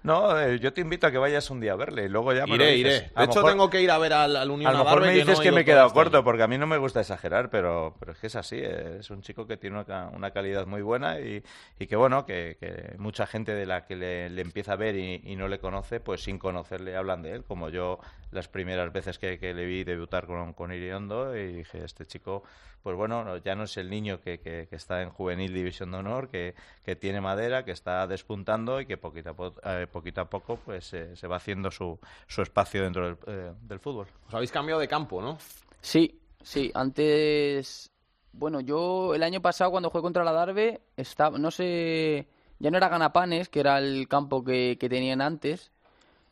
[0.06, 2.46] No, eh, yo te invito a que vayas un día a verle y luego ya
[2.46, 3.02] me lo Iré, dices.
[3.02, 3.10] iré.
[3.16, 5.06] De hecho, mejor- tengo que ir a ver al, al Unión A lo mejor me
[5.08, 7.50] que no dices que me he quedado corto, porque a mí no me gusta exagerar,
[7.50, 8.56] pero, pero es que es así.
[8.60, 11.42] eh, Es un chico que tiene una, una calidad muy buena y,
[11.80, 14.94] y que, bueno, que, que mucha gente de la que le, le empieza a ver
[14.94, 17.98] y, y no le conoce, pues sin conocerle hablan de él, como yo
[18.30, 22.44] las primeras veces que, que le vi debutar con, con Iriondo y dije, este chico,
[22.82, 25.90] pues bueno, no- ya no es el niño que, que- que está en juvenil división
[25.90, 26.54] de honor, que,
[26.84, 30.56] que tiene madera, que está despuntando y que poquito a, po- eh, poquito a poco
[30.56, 34.06] pues eh, se va haciendo su, su espacio dentro del, eh, del fútbol.
[34.28, 35.38] Os habéis cambiado de campo, ¿no?
[35.80, 37.90] Sí, sí, antes...
[38.32, 42.28] Bueno, yo el año pasado cuando jugué contra la Darbe, estaba, no sé,
[42.58, 45.72] ya no era Ganapanes, que era el campo que, que tenían antes.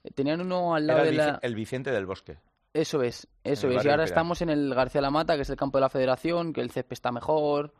[0.04, 1.38] Eh, Tenían uno al lado Era de el, la...
[1.40, 2.36] El Vicente del Bosque.
[2.74, 3.84] Eso es, eso es.
[3.84, 6.52] Y ahora estamos en el García La Mata, que es el campo de la Federación,
[6.52, 7.72] que el césped está mejor,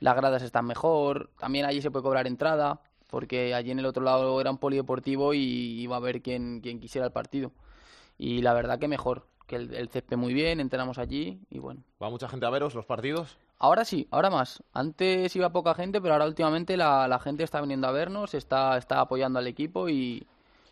[0.00, 2.80] las gradas están mejor, también allí se puede cobrar entrada,
[3.16, 5.40] porque allí en el otro lado era un polideportivo y
[5.80, 7.50] iba a ver quién, quién quisiera el partido.
[8.18, 11.80] Y la verdad que mejor, que el, el césped muy bien, entrenamos allí y bueno.
[12.02, 13.38] ¿Va mucha gente a veros los partidos?
[13.58, 14.62] Ahora sí, ahora más.
[14.74, 18.76] Antes iba poca gente, pero ahora últimamente la, la gente está viniendo a vernos, está,
[18.76, 20.26] está apoyando al equipo y,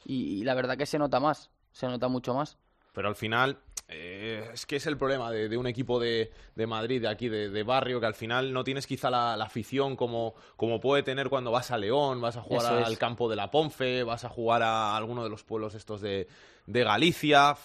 [0.04, 2.58] y- y la verdad que se nota más, se nota mucho más.
[2.92, 3.56] Pero al final,
[3.96, 7.28] eh, es que es el problema de, de un equipo de, de Madrid, de aquí,
[7.28, 11.02] de, de barrio, que al final no tienes quizá la, la afición como, como puede
[11.02, 12.86] tener cuando vas a León, vas a jugar Eso es.
[12.86, 16.26] al campo de la Ponfe, vas a jugar a alguno de los pueblos estos de,
[16.66, 17.56] de Galicia.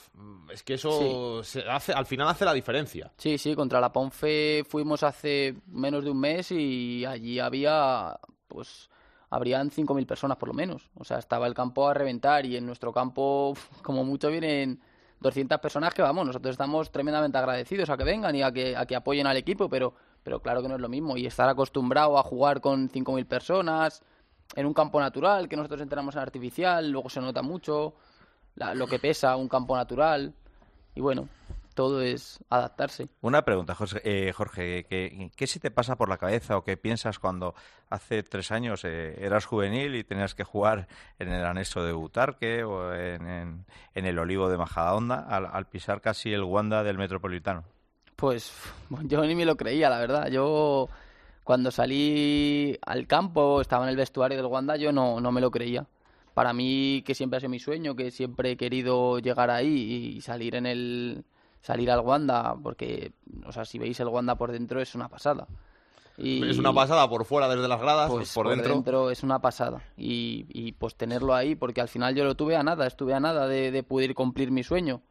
[0.52, 3.12] Es que eso se hace, al final hace la diferencia.
[3.18, 8.90] Sí, sí, contra la Ponfe fuimos hace menos de un mes y allí había, pues,
[9.30, 10.90] habrían 5.000 personas por lo menos.
[10.96, 14.82] O sea, estaba el campo a reventar y en nuestro campo, como mucho, vienen
[15.20, 18.86] 200 personas que, vamos, nosotros estamos tremendamente agradecidos a que vengan y a que, a
[18.86, 19.94] que apoyen al equipo, pero,
[20.24, 21.18] pero claro que no es lo mismo.
[21.18, 24.02] Y estar acostumbrado a jugar con 5.000 personas
[24.56, 27.94] en un campo natural, que nosotros entramos en artificial, luego se nota mucho
[28.56, 30.34] la- lo que pesa un campo natural.
[30.96, 31.28] Y bueno,
[31.80, 33.08] todo es adaptarse.
[33.22, 36.76] Una pregunta, José- eh, Jorge, ¿qué, qué se te pasa por la cabeza o qué
[36.76, 37.56] piensas cuando
[37.90, 42.66] hace tres años eh, eras juvenil y tenías que jugar en el anexo de Butarque
[42.66, 43.66] o en, en-
[43.96, 47.64] en el Olivo de Majadahonda al, al pisar casi el Wanda del Metropolitano?
[48.18, 48.52] Pues
[49.06, 50.28] yo ni me lo creía, la verdad.
[50.28, 50.90] Yo
[51.46, 55.50] cuando salí al campo, estaba en el vestuario del Wanda, yo no, no me lo
[55.50, 55.86] creía.
[56.34, 60.22] Para mí, que siempre ha sido mi sueño, que siempre he querido llegar ahí y
[60.22, 61.24] salir en el
[61.62, 63.14] salir al Wanda, porque,
[63.46, 65.48] o sea, si veis el Wanda por dentro es una pasada.
[66.18, 69.10] Y, Es una pasada por fuera desde las gradas, pues por, dentro.
[69.10, 69.82] es una pasada.
[69.96, 73.22] Y, y, pues tenerlo ahí, porque al final yo lo tuve a nada, estuve a
[73.22, 75.02] nada de, de poder cumplir mi sueño.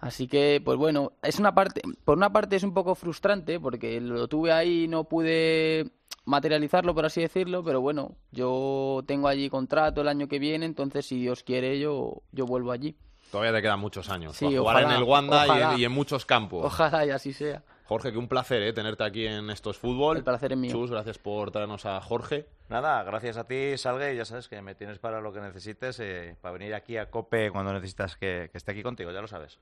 [0.00, 4.00] Así que, pues bueno, es una parte, por una parte es un poco frustrante, porque
[4.00, 5.92] lo tuve ahí y no pude
[6.26, 11.06] materializarlo, por así decirlo, pero bueno, yo tengo allí contrato el año que viene, entonces
[11.06, 12.96] si Dios quiere yo, yo vuelvo allí.
[13.30, 14.36] Todavía te quedan muchos años.
[14.36, 16.64] Sí, para jugar ojalá, en el Wanda y en, y en muchos campos.
[16.64, 17.62] Ojalá y así sea.
[17.86, 18.72] Jorge, que un placer ¿eh?
[18.72, 20.16] tenerte aquí en Esto es Fútbol.
[20.16, 20.72] El placer es mío.
[20.72, 22.46] Chus, gracias por traernos a Jorge.
[22.68, 26.00] Nada, gracias a ti, Salgue, y ya sabes que me tienes para lo que necesites,
[26.00, 29.28] eh, para venir aquí a COPE cuando necesitas que, que esté aquí contigo, ya lo
[29.28, 29.58] sabes.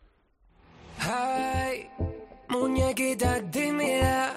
[1.01, 1.91] Ay,
[2.49, 4.35] muñequita tímida,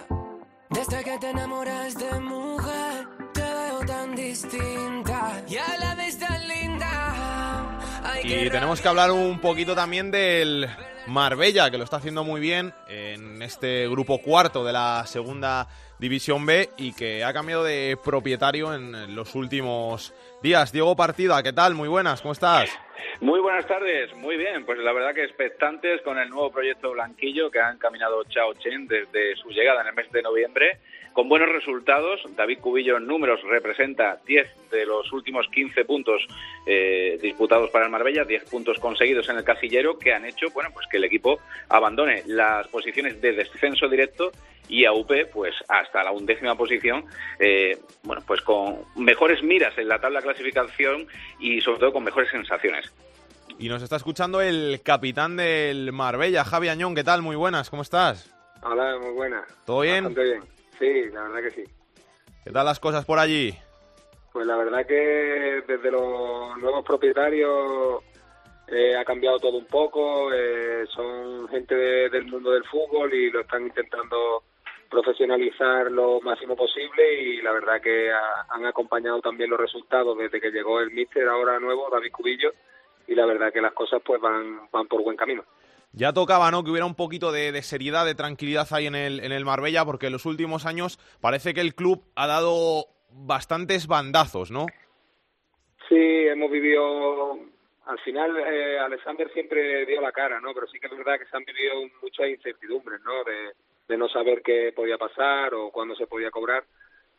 [0.72, 5.96] desde que te enamoras de mujer, te veo tan distinta y a la.
[6.05, 6.05] Ay,
[8.28, 10.68] Y tenemos que hablar un poquito también del
[11.06, 15.68] Marbella, que lo está haciendo muy bien en este grupo cuarto de la segunda
[16.00, 20.72] división B y que ha cambiado de propietario en los últimos días.
[20.72, 21.76] Diego Partida, ¿qué tal?
[21.76, 22.70] Muy buenas, ¿cómo estás?
[23.22, 27.50] Muy buenas tardes, muy bien, pues la verdad que expectantes con el nuevo proyecto Blanquillo
[27.50, 30.80] que ha encaminado Chao Chen desde su llegada en el mes de noviembre,
[31.14, 32.22] con buenos resultados.
[32.36, 36.28] David Cubillo en números representa 10 de los últimos 15 puntos
[36.68, 40.72] eh, disputados para el Marbella, 10 puntos conseguidos en el casillero que han hecho, bueno,
[40.74, 41.40] pues que el equipo
[41.70, 44.34] abandone las posiciones de descenso directo
[44.68, 47.06] y a UP pues hasta la undécima posición
[47.40, 51.08] eh, bueno pues con mejores miras en la tabla de clasificación
[51.40, 52.94] y sobre todo con mejores sensaciones
[53.58, 57.22] y nos está escuchando el capitán del Marbella Javi Añón ¿qué tal?
[57.22, 58.34] muy buenas ¿cómo estás?
[58.64, 60.06] Hola muy buenas ¿todo bien?
[60.06, 60.44] Bastante bien
[60.80, 61.72] sí la verdad que sí
[62.44, 63.56] ¿qué tal las cosas por allí?
[64.36, 68.04] Pues la verdad que desde los nuevos propietarios
[68.68, 73.42] eh, ha cambiado todo un poco, eh, son gente del mundo del fútbol y lo
[73.42, 74.44] están intentando
[74.90, 78.10] profesionalizar lo máximo posible y la verdad que
[78.50, 82.52] han acompañado también los resultados desde que llegó el míster ahora nuevo, David Cubillo,
[83.08, 85.44] y la verdad que las cosas pues van, van por buen camino.
[85.92, 86.64] Ya tocaba, ¿no?
[86.64, 89.86] Que hubiera un poquito de, de, seriedad, de tranquilidad ahí en el, en el Marbella,
[89.86, 94.66] porque en los últimos años parece que el club ha dado bastantes bandazos, ¿no?
[95.88, 97.40] Sí, hemos vivido.
[97.86, 100.54] Al final, eh, Alexander siempre dio la cara, ¿no?
[100.54, 103.24] Pero sí que es verdad que se han vivido muchas incertidumbres, ¿no?
[103.24, 103.54] De,
[103.88, 106.64] de no saber qué podía pasar o cuándo se podía cobrar.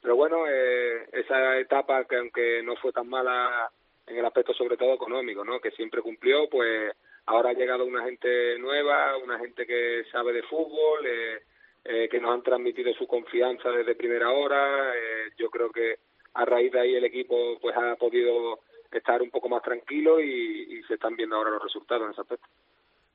[0.01, 3.71] Pero bueno, eh, esa etapa que aunque no fue tan mala
[4.07, 5.61] en el aspecto sobre todo económico, ¿no?
[5.61, 6.93] Que siempre cumplió, pues
[7.27, 11.43] ahora ha llegado una gente nueva, una gente que sabe de fútbol, eh,
[11.85, 14.95] eh, que nos han transmitido su confianza desde primera hora.
[14.97, 15.99] Eh, yo creo que
[16.35, 18.61] a raíz de ahí el equipo pues ha podido
[18.91, 22.21] estar un poco más tranquilo y, y se están viendo ahora los resultados en ese
[22.21, 22.47] aspecto.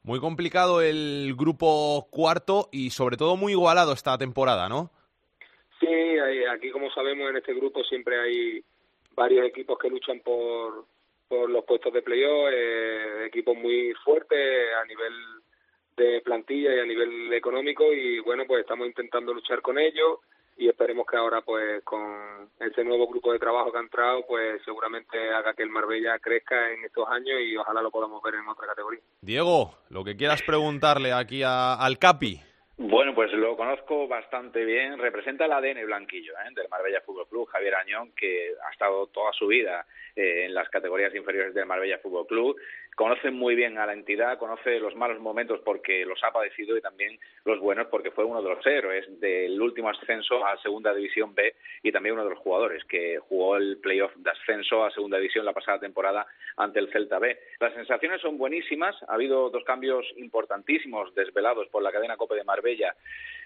[0.04, 4.90] Muy complicado el grupo cuarto y sobre todo muy igualado esta temporada, ¿no?
[5.80, 5.88] Sí,
[6.52, 8.64] aquí como sabemos en este grupo siempre hay
[9.16, 10.86] varios equipos que luchan por,
[11.28, 15.14] por los puestos de playoff, eh, equipos muy fuertes a nivel
[15.98, 20.20] de plantilla y a nivel económico y bueno pues estamos intentando luchar con ellos
[20.62, 24.62] y esperemos que ahora pues con este nuevo grupo de trabajo que ha entrado pues
[24.64, 28.48] seguramente haga que el Marbella crezca en estos años y ojalá lo podamos ver en
[28.48, 29.02] otra categoría.
[29.22, 32.40] Diego, lo que quieras preguntarle aquí a, al Capi.
[32.78, 35.00] Bueno, pues lo conozco bastante bien.
[35.00, 36.54] Representa el ADN blanquillo ¿eh?
[36.56, 39.88] del Marbella Fútbol Club, Javier Añón, que ha estado toda su vida
[40.22, 42.56] eh, en las categorías inferiores del Marbella Fútbol Club.
[42.96, 46.82] Conoce muy bien a la entidad, conoce los malos momentos porque los ha padecido y
[46.82, 51.34] también los buenos porque fue uno de los héroes del último ascenso a Segunda División
[51.34, 55.18] B y también uno de los jugadores que jugó el playoff de ascenso a Segunda
[55.18, 57.40] División la pasada temporada ante el Celta B.
[57.60, 58.96] Las sensaciones son buenísimas.
[59.08, 62.94] Ha habido dos cambios importantísimos desvelados por la cadena Cope de Marbella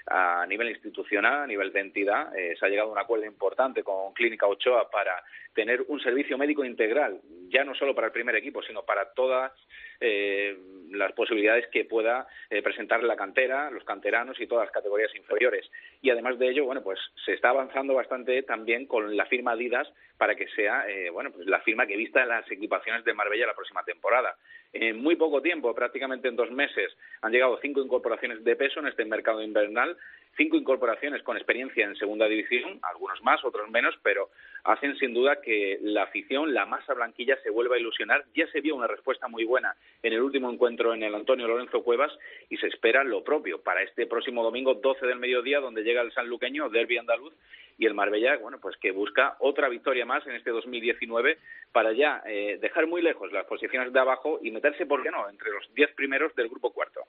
[0.07, 2.36] a nivel institucional, a nivel de entidad.
[2.38, 5.23] Eh, se ha llegado a un acuerdo importante con Clínica Ochoa para
[5.53, 9.51] tener un servicio médico integral, ya no solo para el primer equipo, sino para todas
[10.00, 10.58] eh,
[10.91, 15.70] las posibilidades que pueda eh, presentar la cantera, los canteranos y todas las categorías inferiores.
[16.02, 19.88] Y además de ello, bueno, pues se está avanzando bastante también con la firma Adidas
[20.18, 23.54] para que sea, eh, bueno, pues la firma que vista las equipaciones de Marbella la
[23.56, 24.36] próxima temporada.
[24.72, 28.88] En muy poco tiempo, prácticamente en dos meses, han llegado cinco incorporaciones de peso en
[28.88, 29.98] este mercado invernal
[30.38, 34.30] cinco incorporaciones con experiencia en segunda división, algunos más, otros menos, pero
[34.64, 38.26] hacen sin duda que la afición, la masa blanquilla, se vuelva a ilusionar.
[38.36, 41.84] Ya se vio una respuesta muy buena en el último encuentro en el Antonio Lorenzo
[41.84, 42.12] Cuevas
[42.50, 46.14] y se espera lo propio para este próximo domingo 12 del mediodía, donde llega el
[46.14, 47.34] sanluqueño, Derby Andaluz,
[47.78, 51.38] y el Marbella, bueno, pues que busca otra victoria más en este 2019
[51.72, 55.28] para ya eh, dejar muy lejos las posiciones de abajo y meterse, ¿por qué no?,
[55.30, 57.02] entre los diez primeros del grupo cuarto.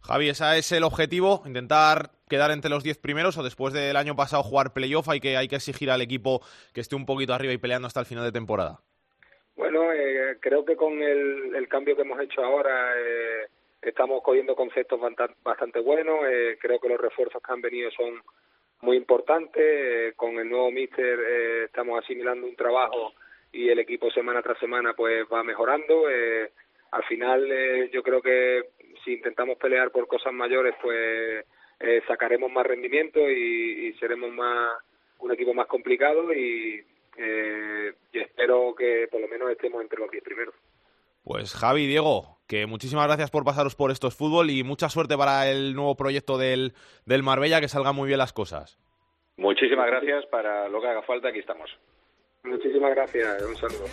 [0.00, 1.42] Javi, ¿ese es el objetivo?
[1.44, 5.36] ¿Intentar quedar entre los 10 primeros o después del año pasado jugar playoff hay que,
[5.36, 6.40] hay que exigir al equipo
[6.72, 8.80] que esté un poquito arriba y peleando hasta el final de temporada?
[9.58, 13.48] Bueno, eh, creo que con el, el, cambio que hemos hecho ahora eh,
[13.82, 15.00] estamos cogiendo conceptos
[15.42, 16.20] bastante buenos.
[16.30, 18.22] Eh, creo que los refuerzos que han venido son
[18.82, 20.14] muy importantes.
[20.14, 21.18] con el nuevo míster
[21.64, 23.14] estamos asimilando un trabajo
[23.50, 26.06] y el equipo semana tras semana pues va mejorando.
[26.92, 28.62] al final yo creo que
[29.04, 31.44] si intentamos pelear por cosas mayores, pues
[31.80, 34.70] eh, sacaremos más rendimiento y, y, seremos más
[35.18, 36.84] un equipo más complicado y,
[37.18, 40.54] eh, y espero que por lo menos estemos entre los 10 primeros.
[41.24, 45.50] Pues Javi, Diego, que muchísimas gracias por pasaros por estos fútbol y mucha suerte para
[45.50, 46.72] el nuevo proyecto del,
[47.04, 48.78] del Marbella, que salgan muy bien las cosas.
[49.36, 51.70] Muchísimas gracias para lo que haga falta, aquí estamos.
[52.44, 53.84] Muchísimas gracias, un saludo.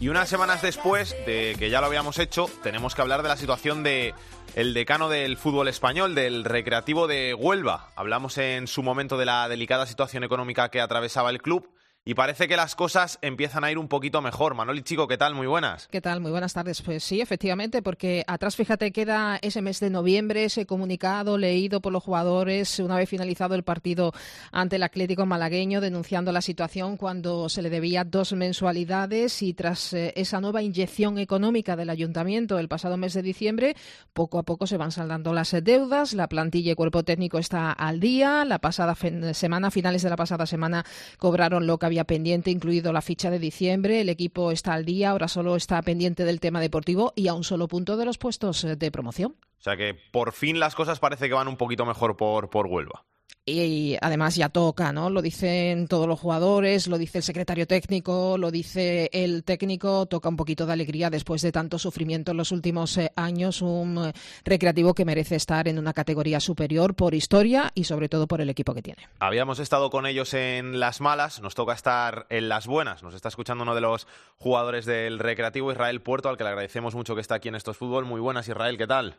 [0.00, 3.36] Y unas semanas después de que ya lo habíamos hecho, tenemos que hablar de la
[3.36, 4.14] situación de
[4.54, 7.90] el decano del fútbol español, del Recreativo de Huelva.
[7.96, 11.68] Hablamos en su momento de la delicada situación económica que atravesaba el club
[12.08, 14.54] y parece que las cosas empiezan a ir un poquito mejor.
[14.54, 15.34] Manoli Chico, ¿qué tal?
[15.34, 15.88] Muy buenas.
[15.88, 16.20] ¿Qué tal?
[16.22, 16.80] Muy buenas tardes.
[16.80, 21.92] Pues sí, efectivamente, porque atrás, fíjate, queda ese mes de noviembre, ese comunicado leído por
[21.92, 24.14] los jugadores una vez finalizado el partido
[24.52, 29.92] ante el Atlético malagueño, denunciando la situación cuando se le debía dos mensualidades y tras
[29.92, 33.76] eh, esa nueva inyección económica del ayuntamiento el pasado mes de diciembre,
[34.14, 38.00] poco a poco se van saldando las deudas, la plantilla y cuerpo técnico está al
[38.00, 38.94] día, la pasada
[39.34, 40.86] semana, finales de la pasada semana,
[41.18, 45.10] cobraron lo que había pendiente, incluido la ficha de diciembre, el equipo está al día,
[45.10, 48.64] ahora solo está pendiente del tema deportivo y a un solo punto de los puestos
[48.64, 49.36] eh, de promoción.
[49.58, 52.66] O sea que por fin las cosas parece que van un poquito mejor por, por
[52.66, 53.04] Huelva
[53.48, 55.08] y además ya toca, ¿no?
[55.10, 60.28] Lo dicen todos los jugadores, lo dice el secretario técnico, lo dice el técnico, toca
[60.28, 64.12] un poquito de alegría después de tanto sufrimiento en los últimos eh, años, un eh,
[64.44, 68.50] recreativo que merece estar en una categoría superior por historia y sobre todo por el
[68.50, 69.08] equipo que tiene.
[69.18, 73.02] Habíamos estado con ellos en las malas, nos toca estar en las buenas.
[73.02, 74.06] Nos está escuchando uno de los
[74.36, 77.78] jugadores del recreativo, Israel Puerto, al que le agradecemos mucho que está aquí en estos
[77.78, 78.04] fútbol.
[78.04, 79.16] Muy buenas, Israel, ¿qué tal?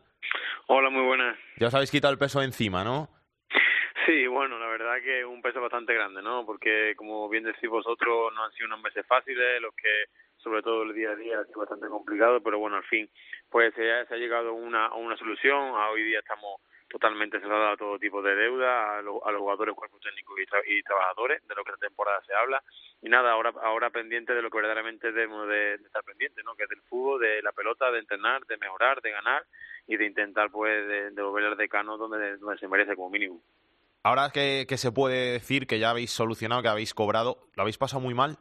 [0.68, 1.36] Hola, muy buenas.
[1.58, 3.10] Ya os habéis quitado el peso encima, ¿no?
[4.10, 6.44] Sí, bueno, la verdad que un peso bastante grande, ¿no?
[6.44, 10.06] Porque, como bien decís vosotros, no han sido unos meses fáciles, los que,
[10.38, 13.08] sobre todo el día a día, ha sido bastante complicado, pero bueno, al fin,
[13.52, 15.76] pues se ha, llegado a una, a una solución.
[15.76, 20.02] A hoy día estamos totalmente cerrados a todo tipo de deuda, a, los jugadores, cuerpos
[20.02, 22.64] técnicos y, trabajadores, de lo que esta temporada se habla.
[23.04, 26.56] Y nada, ahora ahora pendiente de lo que verdaderamente debemos de, estar pendiente, ¿no?
[26.56, 29.46] Que es del fútbol, de la pelota, de entrenar, de mejorar, de ganar
[29.86, 33.40] y de intentar, pues, de, de volver al decano donde, donde se merece como mínimo.
[34.04, 38.02] Ahora que, se puede decir que ya habéis solucionado, que habéis cobrado, ¿lo habéis pasado
[38.02, 38.38] muy mal?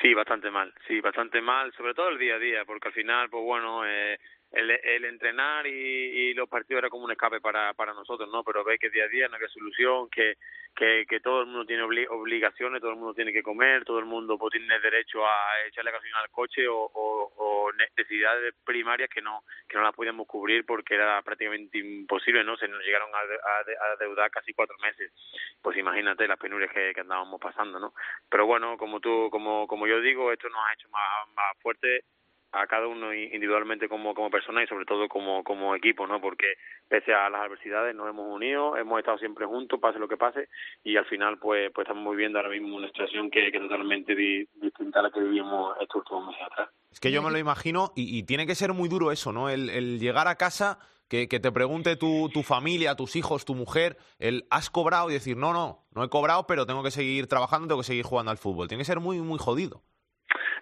[0.00, 3.28] Sí, bastante mal, sí, bastante mal, sobre todo el día a día, porque al final,
[3.28, 4.18] pues bueno, eh,
[4.52, 8.42] el, entrenar y, y, los partidos era como un escape para, para nosotros, ¿no?
[8.44, 10.36] Pero ve que día a día no hay solución, que,
[10.74, 14.38] que, todo el mundo tiene obligaciones, todo el mundo tiene que comer, todo el mundo
[14.38, 19.76] pues, tiene derecho a echarle gasolina al coche o, o, necesidades primarias que no que
[19.76, 22.56] no las podíamos cubrir porque era prácticamente imposible, ¿no?
[22.56, 25.12] Se nos llegaron a deudar casi cuatro meses.
[25.60, 27.92] Pues imagínate las penurias que, que andábamos pasando, ¿no?
[28.30, 32.04] Pero bueno, como tú, como, como yo digo, esto nos ha hecho más, más fuerte
[32.52, 36.20] a cada uno individualmente como, como persona y sobre todo como, como equipo, ¿no?
[36.20, 36.54] Porque
[36.88, 40.48] pese a las adversidades nos hemos unido, hemos estado siempre juntos, pase lo que pase,
[40.82, 44.14] y al final pues pues estamos viviendo ahora mismo una situación que, que es totalmente
[44.14, 46.70] distinta a la que vivimos estos últimos meses atrás.
[46.90, 49.50] Es que yo me lo imagino y, tiene que ser muy duro eso, ¿no?
[49.50, 50.78] El, el llegar a casa,
[51.08, 55.14] que, que te pregunte tu, tu familia, tus hijos, tu mujer, el has cobrado y
[55.14, 58.30] decir, no, no, no he cobrado, pero tengo que seguir trabajando, tengo que seguir jugando
[58.30, 58.68] al fútbol.
[58.68, 59.82] Tiene que ser muy, muy jodido.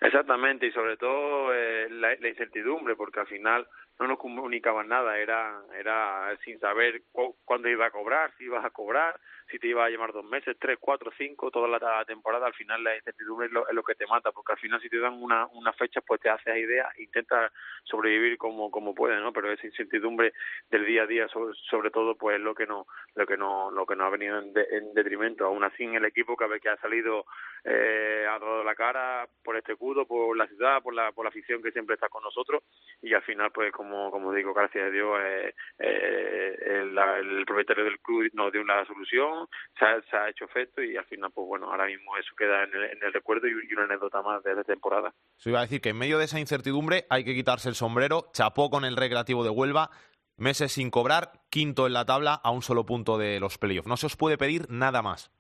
[0.01, 3.67] Exactamente, y sobre todo eh, la, la, incertidumbre, porque al final
[3.99, 7.03] no nos comunicaban nada, era, era sin saber
[7.45, 9.19] cuándo iba a cobrar, si ibas a cobrar,
[9.51, 12.83] si te iba a llamar dos meses, tres, cuatro, cinco, toda la temporada, al final
[12.83, 15.15] la incertidumbre es lo, es lo que te mata, porque al final si te dan
[15.23, 17.53] una, una fecha, pues te haces idea, intentas
[17.85, 19.33] sobrevivir como, como puedes, ¿no?
[19.33, 20.33] Pero esa incertidumbre
[20.71, 23.71] del día a día, sobre, sobre todo, pues es lo que no, lo que no,
[23.71, 25.45] lo que no ha venido en, en detrimento.
[25.45, 27.27] Aún así, en el equipo, vez que ha salido,
[27.65, 31.31] eh, ha dado la cara por este escudo, por la ciudad, por la, por la
[31.31, 32.63] afición que siempre está con nosotros,
[33.03, 37.85] y al final, pues como, como digo, gracias a Dios, eh, eh, el, el propietario
[37.85, 39.36] del club nos dio una solución,
[39.79, 43.13] se ha, hecho efecto y al final, pues bueno, ahora mismo eso queda en el,
[43.13, 45.13] recuerdo y, una anécdota más de la temporada.
[45.37, 48.31] Se iba a decir que en medio de esa incertidumbre hay que quitarse el sombrero,
[48.33, 49.91] chapó con el Recreativo de Huelva,
[50.37, 53.89] meses sin cobrar, quinto en la tabla a un solo punto de los playoffs.
[53.89, 55.31] No se os puede pedir nada más.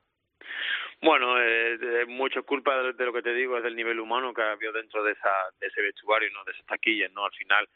[1.02, 4.52] Bueno, eh, mucho culpa de, lo que te digo es del nivel humano que ha
[4.52, 5.30] habido dentro de, esa,
[5.60, 6.42] de ese vestuario, ¿no?
[6.44, 7.24] de esas taquillas, ¿no?
[7.24, 7.68] Al final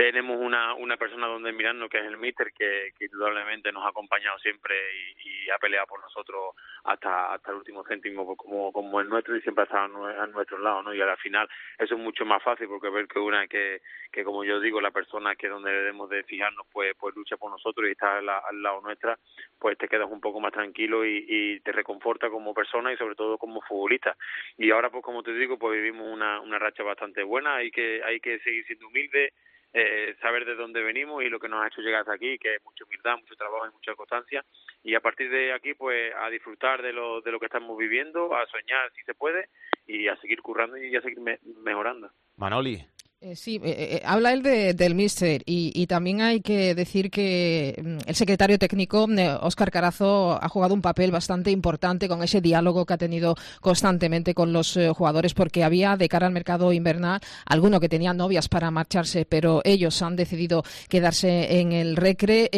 [0.00, 4.38] tenemos una, una persona donde mirando que es el Mister que, indudablemente nos ha acompañado
[4.38, 9.00] siempre y, y, ha peleado por nosotros hasta hasta el último céntimo pues, como como
[9.02, 11.46] el nuestro y siempre ha estado a nuestro lado no y al final
[11.78, 14.90] eso es mucho más fácil porque ver que una que, que como yo digo la
[14.90, 18.62] persona que donde debemos de fijarnos pues pues lucha por nosotros y está al, al
[18.62, 19.18] lado nuestra
[19.58, 23.16] pues te quedas un poco más tranquilo y, y te reconforta como persona y sobre
[23.16, 24.16] todo como futbolista.
[24.56, 28.02] Y ahora pues como te digo pues vivimos una una racha bastante buena hay que
[28.02, 29.34] hay que seguir siendo humilde
[29.72, 32.56] eh, saber de dónde venimos y lo que nos ha hecho llegar hasta aquí, que
[32.56, 34.44] es mucha humildad, mucho trabajo y mucha constancia.
[34.82, 38.34] Y a partir de aquí, pues a disfrutar de lo, de lo que estamos viviendo,
[38.34, 39.48] a soñar si se puede
[39.86, 41.18] y a seguir currando y a seguir
[41.62, 42.10] mejorando.
[42.36, 42.84] Manoli,
[43.22, 47.78] eh, sí, eh, eh, habla él de, del Mister y, también hay que decir que
[47.78, 49.06] mm, el secretario técnico,
[49.42, 54.32] Óscar Carazo, ha jugado un papel bastante importante con ese diálogo que ha tenido constantemente
[54.32, 58.70] con los jugadores porque había de cara al mercado invernal alguno que tenía novias para
[58.70, 62.48] marcharse, pero ellos han decidido quedarse en el Recre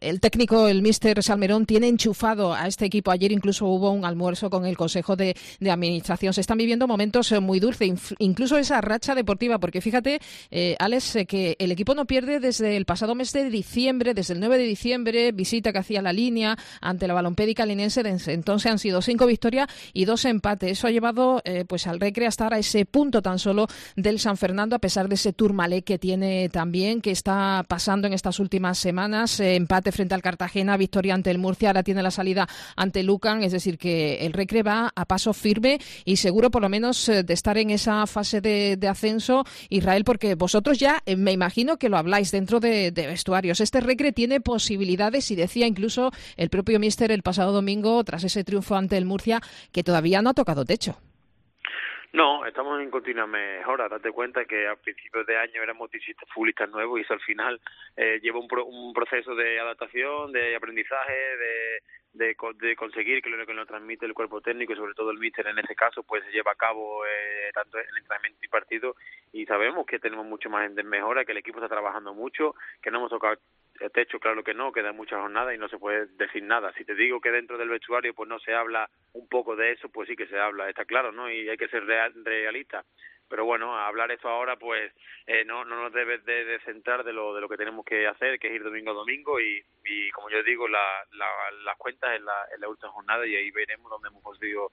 [0.00, 3.10] el técnico, el mister Salmerón, tiene enchufado a este equipo.
[3.10, 6.32] Ayer incluso hubo un almuerzo con el Consejo de, Administración.
[6.32, 10.20] Se están viviendo momentos eh, muy dulces, incluso esa racha deportiva, porque fíjate,
[10.50, 14.40] eh, Alex, que el equipo no pierde desde el pasado mes de diciembre, desde el
[14.40, 18.02] 9 de diciembre, visita que hacía la línea ante la balompédica linense.
[18.26, 20.72] Entonces han sido cinco victorias y dos empates.
[20.72, 23.66] Eso ha llevado pues al Recre a estar a ese punto tan solo
[23.96, 28.12] del San Fernando, a pesar de ese Tourmalet que tiene también, que está pasando en
[28.12, 29.40] estas últimas semanas.
[29.40, 33.42] Eh, empate frente al Cartagena, victoria ante el Murcia, ahora tiene la salida ante Lucan,
[33.42, 37.22] es decir, que el Recre va a paso firme y seguro por lo menos eh,
[37.22, 41.88] de estar en esa fase de, ascenso, Israel, porque vosotros ya eh, me imagino que
[41.88, 43.60] lo habláis dentro de, de, vestuarios.
[43.60, 48.44] Este Recre tiene posibilidades y decía incluso el propio Mister el pasado domingo, tras ese
[48.44, 49.40] triunfo ante el Murcia,
[49.72, 50.98] que todavía no ha tocado techo.
[52.12, 53.88] No, estamos en continua mejora.
[53.88, 55.90] Date cuenta que a principios de año éramos
[56.32, 57.60] futbolistas nuevos y eso al final
[57.96, 61.82] eh, lleva un, un proceso de adaptación, de aprendizaje, de,
[62.16, 65.18] de, de conseguir que lo que nos transmite el cuerpo técnico y sobre todo el
[65.18, 68.96] míster en ese caso pues se lleva a cabo eh, tanto en entrenamiento y partido
[69.32, 72.90] y sabemos que tenemos mucho más en mejora, que el equipo está trabajando mucho, que
[72.90, 73.36] no hemos tocado
[73.92, 76.72] techo, claro que no, queda muchas jornadas y no se puede decir nada.
[76.74, 79.88] Si te digo que dentro del vestuario pues no se habla un poco de eso,
[79.88, 81.30] pues sí que se habla, está claro, ¿no?
[81.30, 82.84] Y hay que ser real, realista.
[83.28, 84.92] Pero bueno, hablar esto ahora pues
[85.26, 88.38] eh, no, no nos debe de, centrar de lo, de lo que tenemos que hacer,
[88.38, 91.26] que es ir domingo a domingo y, y como yo digo, la, la,
[91.64, 94.70] las cuentas en la, en la última jornada y ahí veremos dónde hemos podido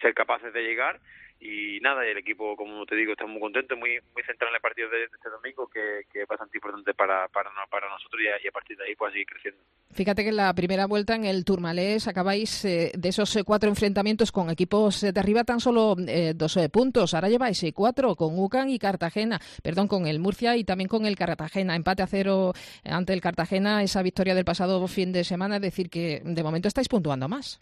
[0.00, 1.00] ser capaces de llegar
[1.44, 4.60] y nada, el equipo, como te digo, está muy contento, muy muy centrado en el
[4.60, 7.50] partido de, este domingo, que, que, es bastante importante para, para,
[7.90, 9.60] nosotros y a, partir de ahí pues seguir creciendo.
[9.90, 13.68] Fíjate que en la primera vuelta en el Turmalés acabáis eh, de esos eh, cuatro
[13.68, 17.12] enfrentamientos con equipos de arriba tan solo eh, dos puntos.
[17.12, 21.16] Ahora lleváis cuatro con UCAN y Cartagena, perdón, con el Murcia y también con el
[21.16, 21.74] Cartagena.
[21.74, 22.52] Empate a cero
[22.84, 26.68] ante el Cartagena, esa victoria del pasado fin de semana, es decir, que de momento
[26.68, 27.60] estáis puntuando más.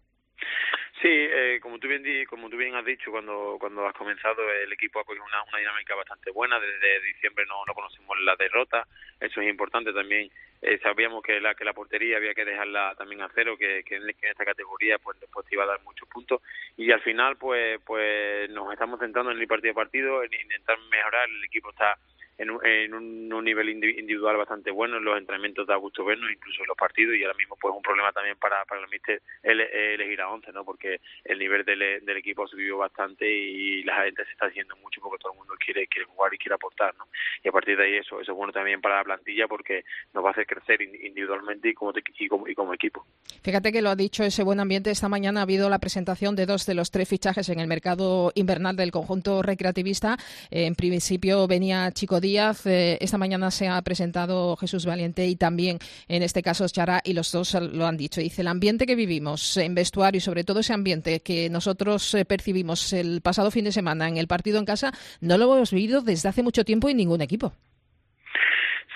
[1.01, 4.71] Sí, eh, como tú bien como tú bien has dicho cuando cuando has comenzado el
[4.71, 6.61] equipo ha cogido una, dinámica bastante buena.
[6.61, 8.87] Desde diciembre no no conocemos la derrota.
[9.19, 10.31] Eso es importante también.
[10.61, 13.97] Eh, sabíamos que la que la portería había que dejarla también a cero que, que,
[13.97, 16.43] en, esta categoría pues después te iba a dar muchos puntos.
[16.77, 20.79] Y al final pues pues nos estamos centrando en el partido a partido en intentar
[20.91, 21.31] mejorar.
[21.31, 21.97] El equipo está
[22.41, 26.63] en un, en un, nivel individual bastante bueno, en los entrenamientos da gusto vernos, incluso
[26.63, 30.21] en los partidos, y ahora mismo pues un problema también para, para el míster elegir
[30.21, 30.65] a 11, ¿no?
[30.65, 34.75] porque el nivel del, del equipo ha subido bastante y la gente se está haciendo
[34.77, 37.09] mucho porque todo el mundo quiere quiere jugar y quiere aportar, ¿no?
[37.43, 39.85] Y a partir de ahí eso, eso es bueno también para la plantilla porque
[40.15, 43.05] nos va a hacer crecer individualmente y como, y como, y como equipo.
[43.43, 44.91] Fíjate que lo ha dicho ese buen ambiente.
[44.91, 48.33] Esta mañana ha habido la presentación de dos de los tres fichajes en el mercado
[48.35, 50.17] invernal del conjunto recreativista.
[50.51, 55.79] En principio venía Chico Díaz eh, esta mañana se ha presentado Jesús Valiente y también,
[56.09, 58.21] en este caso, Chara, y los dos lo han dicho.
[58.21, 62.25] Dice, el ambiente que vivimos en vestuario y sobre todo ese ambiente que nosotros eh,
[62.25, 66.03] percibimos el pasado fin de semana en el partido en casa, no lo hemos vivido
[66.03, 67.53] desde hace mucho tiempo en ningún equipo.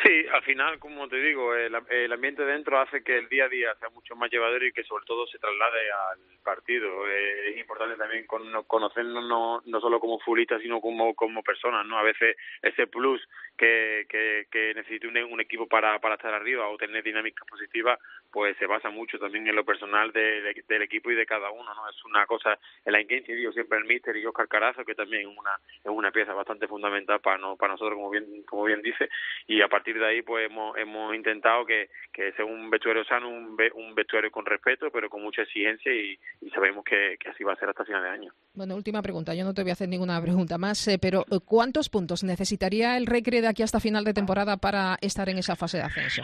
[0.04, 1.74] Sí, al final, como te digo, el,
[2.12, 5.06] ambiente dentro hace que el día a día sea mucho más llevadero y que sobre
[5.06, 7.08] todo se traslade al partido.
[7.08, 11.96] Eh, es importante también conocernos no, no solo como futbolistas, sino como, como personas, ¿no?
[11.96, 13.26] A veces ese plus
[13.56, 17.98] que, que, que necesita un, equipo para, para estar arriba o tener dinámicas positivas,
[18.30, 21.88] pues se basa mucho también en lo personal del equipo y de cada uno, ¿no?
[21.88, 25.22] Es una cosa en la que digo siempre el míster y Oscar Carazo, que también
[25.22, 28.82] es una, es una pieza bastante fundamental para, no, para nosotros, como bien, como bien
[28.82, 29.08] dice,
[29.46, 33.28] y a partir de ahí pues hemos, hemos intentado que, que sea un vestuario sano,
[33.28, 36.18] un, un vestuario con respeto, pero con mucha exigencia y,
[36.54, 38.32] sabemos que, así va a ser hasta final de año.
[38.54, 41.38] Bueno, última pregunta, yo no te voy a hacer ninguna pregunta más, eh, pero eh,
[41.44, 45.56] ¿cuántos puntos necesitaría el Recre de aquí hasta final de temporada para estar en esa
[45.56, 46.22] fase de ascenso?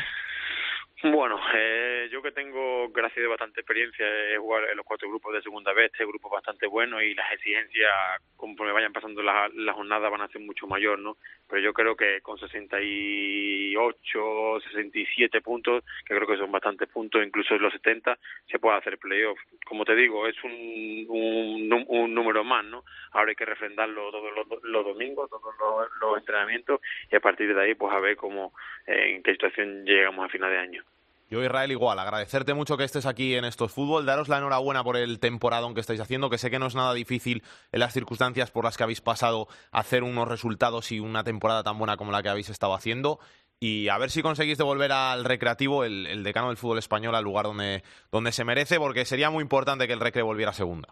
[1.03, 5.32] Bueno, eh, yo que tengo, gracias a bastante experiencia, he jugado en los cuatro grupos
[5.32, 7.90] de segunda vez, este grupo bastante bueno y las exigencias,
[8.36, 11.16] conforme vayan pasando las la jornadas, van a ser mucho mayor, ¿no?
[11.48, 17.55] Pero yo creo que con 68, 67 puntos, que creo que son bastantes puntos, incluso
[17.55, 18.18] en los 70,
[18.51, 19.38] se puede hacer playoff.
[19.64, 22.84] Como te digo, es un, un, número más, ¿no?
[23.12, 27.55] Ahora hay que refrendarlo todos los, los domingos, todos los, los, entrenamientos y a partir
[27.55, 28.53] de ahí, pues a ver cómo,
[28.86, 30.84] en qué situación llegamos a final de año.
[31.31, 34.97] Yo, Israel, igual, agradecerte mucho que estés aquí en estos fútbol, daros la enhorabuena por
[34.97, 38.51] el temporada que estáis haciendo, que sé que no es nada difícil en las circunstancias
[38.51, 42.20] por las que habéis pasado hacer unos resultados y una temporada tan buena como la
[42.20, 43.20] que habéis estado haciendo.
[43.61, 47.45] Y a ver si conseguís devolver al recreativo, el, decano del fútbol español, al lugar
[47.45, 50.89] donde, donde se merece, porque sería muy importante que el recre volviera a segunda.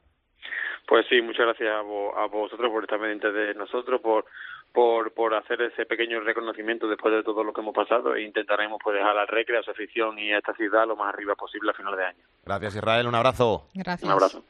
[0.86, 4.24] Pues sí, muchas gracias a, a vosotros por estar pendientes de nosotros, por,
[4.72, 8.78] por, por hacer ese pequeño reconocimiento después de todo lo que hemos pasado e intentaremos
[8.82, 11.70] pues, dejar al Recre, a su afición y a esta ciudad lo más arriba posible
[11.70, 12.24] a final de año.
[12.44, 13.66] Gracias Israel, un abrazo.
[13.74, 14.04] Gracias.
[14.04, 14.44] Un abrazo.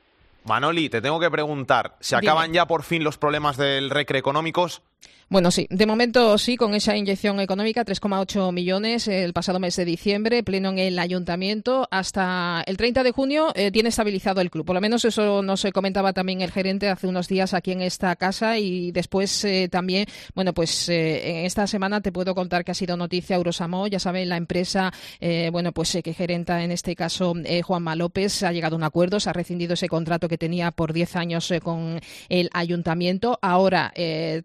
[0.44, 2.30] Manoli, te tengo que preguntar, ¿se Dime.
[2.30, 4.82] acaban ya por fin los problemas del Recre económicos?
[5.30, 9.84] Bueno, sí, de momento sí, con esa inyección económica, 3,8 millones el pasado mes de
[9.84, 11.86] diciembre, pleno en el ayuntamiento.
[11.90, 14.64] Hasta el 30 de junio eh, tiene estabilizado el club.
[14.64, 17.82] Por lo menos eso nos eh, comentaba también el gerente hace unos días aquí en
[17.82, 22.70] esta casa y después eh, también, bueno, pues eh, esta semana te puedo contar que
[22.70, 26.72] ha sido noticia Eurosamo, ya saben, la empresa, eh, bueno, pues eh, que gerenta en
[26.72, 30.26] este caso eh, Juanma López, ha llegado a un acuerdo, se ha rescindido ese contrato
[30.26, 33.38] que tenía por 10 años eh, con el ayuntamiento.
[33.42, 34.40] Ahora eh,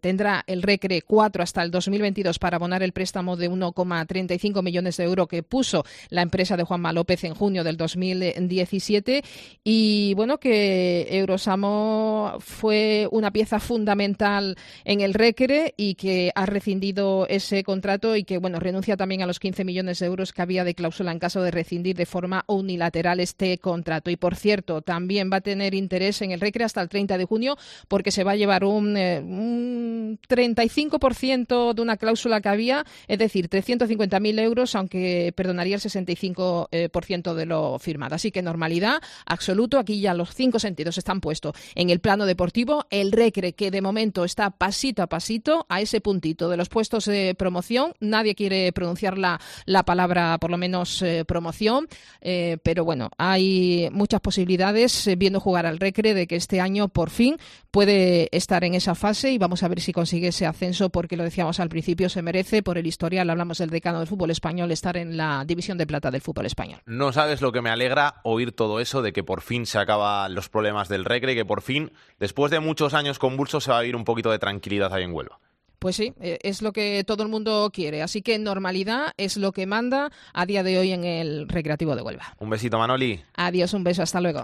[0.47, 5.27] el Recre 4 hasta el 2022 para abonar el préstamo de 1,35 millones de euros
[5.27, 9.23] que puso la empresa de Juanma López en junio del 2017.
[9.63, 17.27] Y bueno, que Eurosamo fue una pieza fundamental en el Recre y que ha rescindido
[17.29, 20.63] ese contrato y que bueno, renuncia también a los 15 millones de euros que había
[20.63, 24.09] de cláusula en caso de rescindir de forma unilateral este contrato.
[24.09, 27.25] Y por cierto, también va a tener interés en el Recre hasta el 30 de
[27.25, 32.85] junio porque se va a llevar un, eh, un 35% de una cláusula que había,
[33.07, 38.15] es decir, 350.000 euros, aunque perdonaría el 65% eh, de lo firmado.
[38.15, 39.79] Así que normalidad absoluto.
[39.79, 42.85] Aquí ya los cinco sentidos están puestos en el plano deportivo.
[42.89, 47.05] El Recre, que de momento está pasito a pasito a ese puntito de los puestos
[47.05, 47.93] de promoción.
[47.99, 51.87] Nadie quiere pronunciar la, la palabra, por lo menos, eh, promoción.
[52.21, 56.87] Eh, pero bueno, hay muchas posibilidades, eh, viendo jugar al Recre, de que este año
[56.87, 57.37] por fin
[57.71, 61.23] puede estar en esa fase y vamos a ver si consigue ese ascenso, porque lo
[61.23, 63.29] decíamos al principio, se merece por el historial.
[63.29, 66.81] Hablamos del decano del fútbol español, estar en la división de plata del fútbol español.
[66.85, 70.33] No sabes lo que me alegra oír todo eso de que por fin se acaban
[70.35, 73.81] los problemas del Recre que por fin, después de muchos años convulsos, se va a
[73.81, 75.39] vivir un poquito de tranquilidad ahí en Huelva.
[75.83, 78.01] Pues sí, eh, es lo que todo el mundo quiere.
[78.01, 82.01] Así que normalidad es lo que manda a día de hoy en el Recreativo de
[82.01, 82.35] Huelva.
[82.39, 83.21] Un besito, Manoli.
[83.35, 84.41] Adiós, un beso, hasta luego.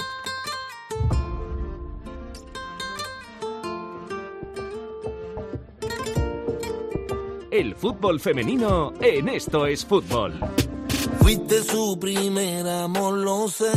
[7.51, 10.33] El fútbol femenino en Esto es Fútbol.
[11.19, 13.71] Fuiste su primer amor, lo sé.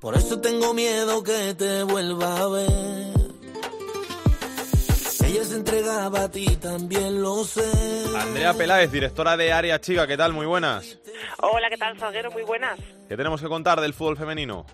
[0.00, 3.18] Por eso tengo miedo que te vuelva a ver.
[5.26, 7.70] Ella se entregaba a ti, también lo sé.
[8.18, 10.32] Andrea Peláez, directora de Área Chica, ¿qué tal?
[10.32, 10.98] Muy buenas.
[11.40, 12.32] Hola, ¿qué tal, Salguero?
[12.32, 12.80] Muy buenas.
[13.08, 14.66] ¿Qué tenemos que contar del fútbol femenino?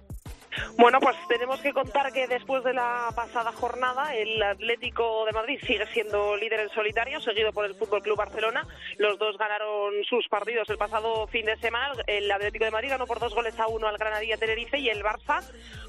[0.76, 5.58] Bueno, pues tenemos que contar que después de la pasada jornada, el Atlético de Madrid
[5.66, 8.66] sigue siendo líder en solitario, seguido por el Fútbol Club Barcelona.
[8.98, 11.94] Los dos ganaron sus partidos el pasado fin de semana.
[12.06, 15.02] El Atlético de Madrid ganó por dos goles a uno al Granadilla Tenerife y el
[15.02, 15.42] Barça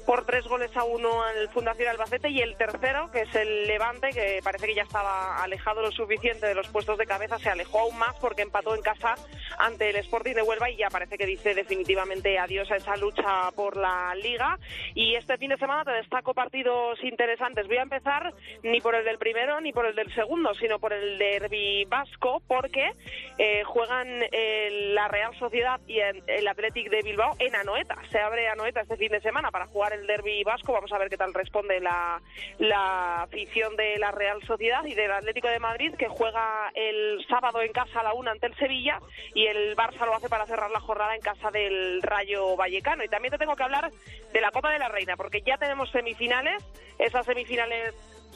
[0.06, 2.30] por tres goles a uno al Fundación Albacete.
[2.30, 6.46] Y el tercero, que es el Levante, que parece que ya estaba alejado lo suficiente
[6.46, 9.14] de los puestos de cabeza, se alejó aún más porque empató en casa
[9.58, 13.50] ante el Sporting de Huelva y ya parece que dice definitivamente adiós a esa lucha
[13.54, 14.55] por la Liga.
[14.94, 17.66] Y este fin de semana te destaco partidos interesantes.
[17.66, 18.32] Voy a empezar
[18.62, 22.42] ni por el del primero ni por el del segundo, sino por el derby vasco,
[22.46, 22.92] porque
[23.38, 27.96] eh, juegan eh, la Real Sociedad y el, el Athletic de Bilbao en Anoeta.
[28.10, 30.72] Se abre Anoeta este fin de semana para jugar el derby vasco.
[30.72, 32.20] Vamos a ver qué tal responde la,
[32.58, 37.62] la afición de la Real Sociedad y del Atlético de Madrid, que juega el sábado
[37.62, 38.98] en casa a la una ante el Sevilla
[39.34, 43.04] y el Barça lo hace para cerrar la jornada en casa del Rayo Vallecano.
[43.04, 43.90] Y también te tengo que hablar
[44.32, 46.62] de la Copa de la Reina, porque ya tenemos semifinales.
[46.98, 47.94] Esas semifinales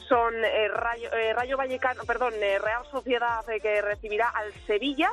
[0.08, 5.10] son eh, Rayo, eh, Rayo Vallecano, perdón, eh, Real Sociedad eh, que recibirá al Sevilla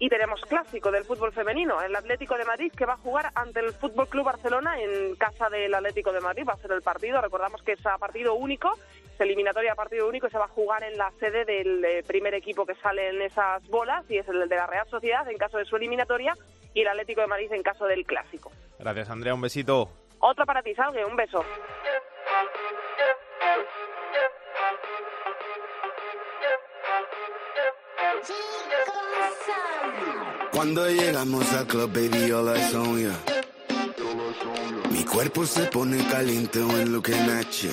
[0.00, 3.60] y tenemos clásico del fútbol femenino, el Atlético de Madrid que va a jugar ante
[3.60, 7.20] el Fútbol Club Barcelona en casa del Atlético de Madrid, va a ser el partido,
[7.20, 8.72] recordamos que es a partido único,
[9.14, 12.02] es eliminatoria a partido único y se va a jugar en la sede del eh,
[12.06, 15.36] primer equipo que sale en esas bolas y es el de la Real Sociedad en
[15.36, 16.34] caso de su eliminatoria
[16.72, 18.50] y el Atlético de Madrid en caso del clásico.
[18.78, 19.34] Gracias, Andrea.
[19.34, 19.99] Un besito.
[20.20, 21.44] Otro para ti, Salgue, un beso.
[30.52, 33.16] Cuando llegamos al club, baby, all eyes on ya.
[34.90, 37.70] Mi cuerpo se pone caliente when looking at you.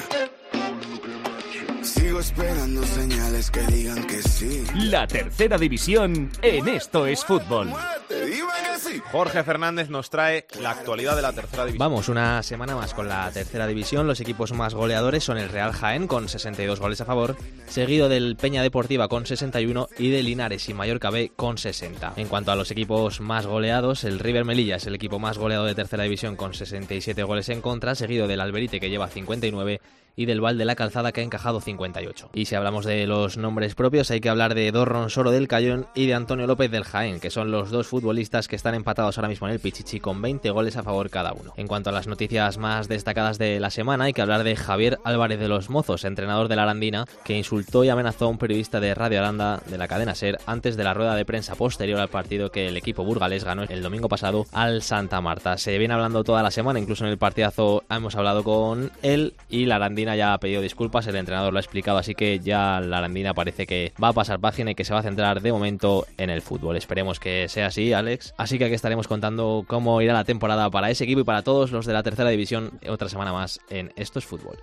[1.82, 4.64] Sigo esperando señales que digan que sí.
[4.76, 7.74] La tercera división en Esto es Fútbol.
[8.10, 8.67] Dime que
[9.12, 11.80] Jorge Fernández nos trae la actualidad de la tercera división.
[11.80, 14.08] Vamos, una semana más con la tercera división.
[14.08, 17.36] Los equipos más goleadores son el Real Jaén con 62 goles a favor,
[17.68, 22.14] seguido del Peña Deportiva con 61 y de Linares y Mallorca B con 60.
[22.18, 25.66] En cuanto a los equipos más goleados, el River Melilla es el equipo más goleado
[25.66, 29.82] de tercera división con 67 goles en contra, seguido del Alberite que lleva 59
[30.18, 32.32] y del Val de la Calzada que ha encajado 58.
[32.34, 35.86] Y si hablamos de los nombres propios, hay que hablar de Dorron Soro del Cayón
[35.96, 39.30] y de Antonio López del Jaén, que son los dos futbolistas que están empatados ahora
[39.30, 41.54] mismo en el Pichichi con 20 goles a favor cada uno.
[41.56, 44.98] En cuanto a las noticias más destacadas de la semana, hay que hablar de Javier
[45.04, 48.80] Álvarez de los Mozos, entrenador de la Arandina, que insultó y amenazó a un periodista
[48.80, 52.10] de Radio Aranda de la cadena SER antes de la rueda de prensa posterior al
[52.10, 55.58] partido que el equipo burgalés ganó el domingo pasado al Santa Marta.
[55.60, 59.66] Se viene hablando toda la semana, incluso en el partidazo hemos hablado con él y
[59.66, 63.00] la Arandina ya ha pedido disculpas, el entrenador lo ha explicado, así que ya la
[63.00, 66.06] Arandina parece que va a pasar página y que se va a centrar de momento
[66.18, 66.78] en el fútbol.
[66.78, 68.34] Esperemos que sea así, Alex.
[68.38, 71.72] Así que aquí estaremos contando cómo irá la temporada para ese equipo y para todos
[71.72, 74.58] los de la tercera división otra semana más en Esto es Fútbol.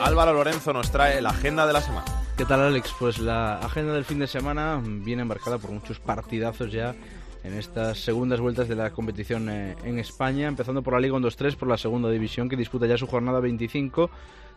[0.00, 2.04] Álvaro Lorenzo nos trae la agenda de la semana.
[2.36, 2.92] ¿Qué tal, Alex?
[2.98, 6.94] Pues la agenda del fin de semana viene embarcada por muchos partidazos ya
[7.44, 11.56] en estas segundas vueltas de la competición eh, en España, empezando por la Liga 1-2-3,
[11.56, 14.10] por la segunda división que disputa ya su jornada 25.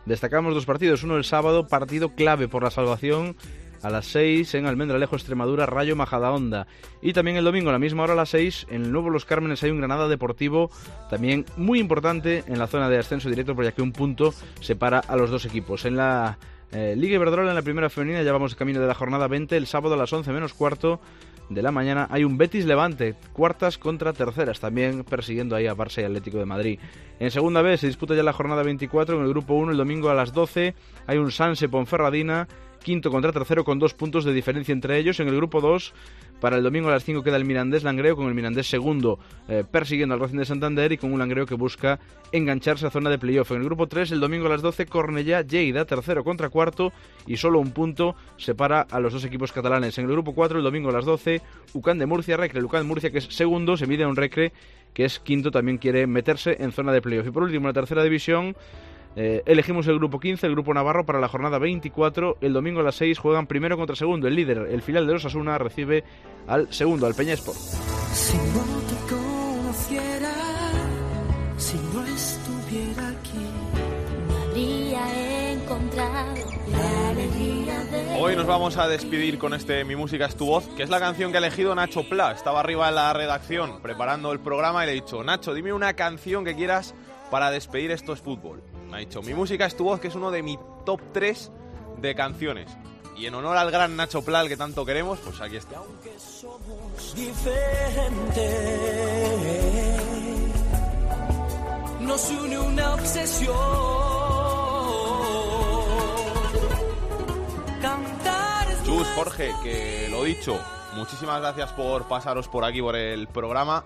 [0.06, 3.36] Destacamos dos partidos, uno el sábado, partido clave por la salvación
[3.82, 6.66] a las 6 en Almendralejo, Extremadura, Rayo Majadahonda.
[7.02, 9.26] Y también el domingo a la misma hora a las 6 en el Nuevo Los
[9.26, 10.70] Cármenes hay un Granada Deportivo
[11.10, 15.16] también muy importante en la zona de ascenso directo, porque aquí un punto separa a
[15.16, 15.84] los dos equipos.
[15.84, 16.38] En la
[16.72, 19.66] eh, Liga Iberdrola, en la primera femenina, ya vamos camino de la jornada 20, el
[19.66, 21.00] sábado a las 11 menos cuarto
[21.48, 26.02] de la mañana hay un Betis Levante, cuartas contra terceras, también persiguiendo ahí a Barça
[26.02, 26.78] y Atlético de Madrid.
[27.20, 30.10] En segunda vez se disputa ya la jornada 24 en el grupo 1 el domingo
[30.10, 30.74] a las 12
[31.06, 32.48] hay un Sanse Ponferradina,
[32.82, 35.20] quinto contra tercero con dos puntos de diferencia entre ellos.
[35.20, 35.94] En el grupo 2
[36.40, 39.64] para el domingo a las 5 queda el Mirandés Langreo con el Mirandés segundo eh,
[39.70, 41.98] persiguiendo al Racing de Santander y con un Langreo que busca
[42.32, 43.50] engancharse a zona de playoff.
[43.50, 46.92] En el grupo 3 el domingo a las 12 Cornellá Lleida tercero contra cuarto
[47.26, 49.98] y solo un punto separa a los dos equipos catalanes.
[49.98, 51.40] En el grupo 4 el domingo a las 12
[51.74, 54.52] Ucán de Murcia Recre, Ucán de Murcia que es segundo se mide a un Recre
[54.94, 57.26] que es quinto también quiere meterse en zona de playoff.
[57.26, 58.56] Y por último la tercera división
[59.20, 62.38] eh, elegimos el grupo 15, el grupo Navarro, para la jornada 24.
[62.40, 64.28] El domingo a las 6 juegan primero contra segundo.
[64.28, 66.04] El líder, el filial de Osasuna, recibe
[66.46, 67.58] al segundo, al Peña Sport.
[67.58, 70.32] Si no te conociera,
[71.56, 73.44] si no estuviera aquí,
[74.28, 76.36] me habría encontrado
[76.70, 78.20] la alegría de...
[78.20, 81.00] Hoy nos vamos a despedir con este Mi Música es tu voz, que es la
[81.00, 82.30] canción que ha elegido Nacho Pla.
[82.30, 85.94] Estaba arriba en la redacción preparando el programa y le he dicho, Nacho, dime una
[85.94, 86.94] canción que quieras
[87.32, 88.62] para despedir Esto es Fútbol.
[88.90, 91.52] Me ha dicho, Mi Música es tu voz, que es uno de mi top 3
[91.98, 92.70] de canciones.
[93.16, 95.82] Y en honor al gran Nacho Pla, al que tanto queremos, pues aquí está.
[97.14, 98.48] diferente.
[102.00, 103.56] Nos une una obsesión.
[107.82, 110.58] Cantar es Chus, Jorge, que lo dicho,
[110.94, 113.84] muchísimas gracias por pasaros por aquí por el programa.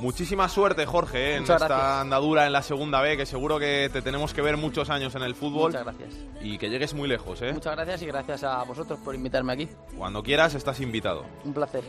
[0.00, 2.00] Muchísima suerte, Jorge, eh, en Muchas esta gracias.
[2.00, 5.22] andadura en la segunda B, que seguro que te tenemos que ver muchos años en
[5.22, 5.72] el fútbol.
[5.72, 6.14] Muchas gracias.
[6.40, 7.52] Y que llegues muy lejos, ¿eh?
[7.52, 9.68] Muchas gracias y gracias a vosotros por invitarme aquí.
[9.96, 11.24] Cuando quieras, estás invitado.
[11.44, 11.84] Un placer.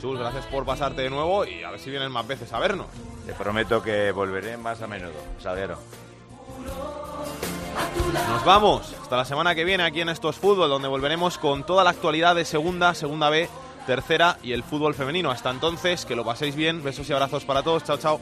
[0.00, 2.86] Chus, gracias por pasarte de nuevo y a ver si vienes más veces a vernos.
[3.26, 5.78] Te prometo que volveré más a menudo, Salguero.
[8.28, 8.94] Nos vamos.
[9.00, 12.34] Hasta la semana que viene aquí en Estos Fútbol, donde volveremos con toda la actualidad
[12.34, 13.48] de segunda, segunda B,
[13.82, 15.30] tercera y el fútbol femenino.
[15.30, 16.82] Hasta entonces, que lo paséis bien.
[16.82, 17.84] Besos y abrazos para todos.
[17.84, 18.20] Chao, chao.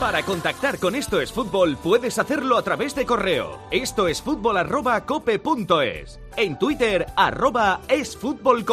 [0.00, 4.58] Para contactar con Esto es Fútbol puedes hacerlo a través de correo esto es fútbol
[4.58, 5.04] arroba
[6.36, 8.64] en Twitter arroba es fútbol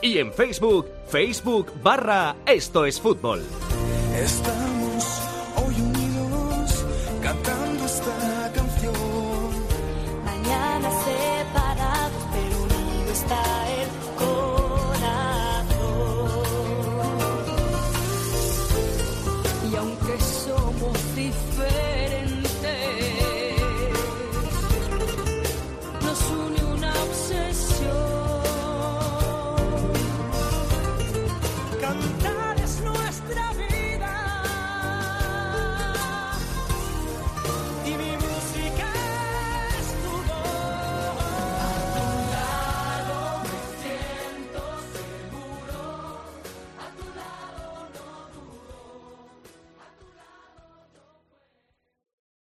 [0.00, 3.42] y en Facebook Facebook barra Esto es Fútbol.
[4.16, 5.22] Estamos
[5.56, 6.84] hoy unidos
[7.22, 7.73] cantando.
[13.26, 13.63] stars.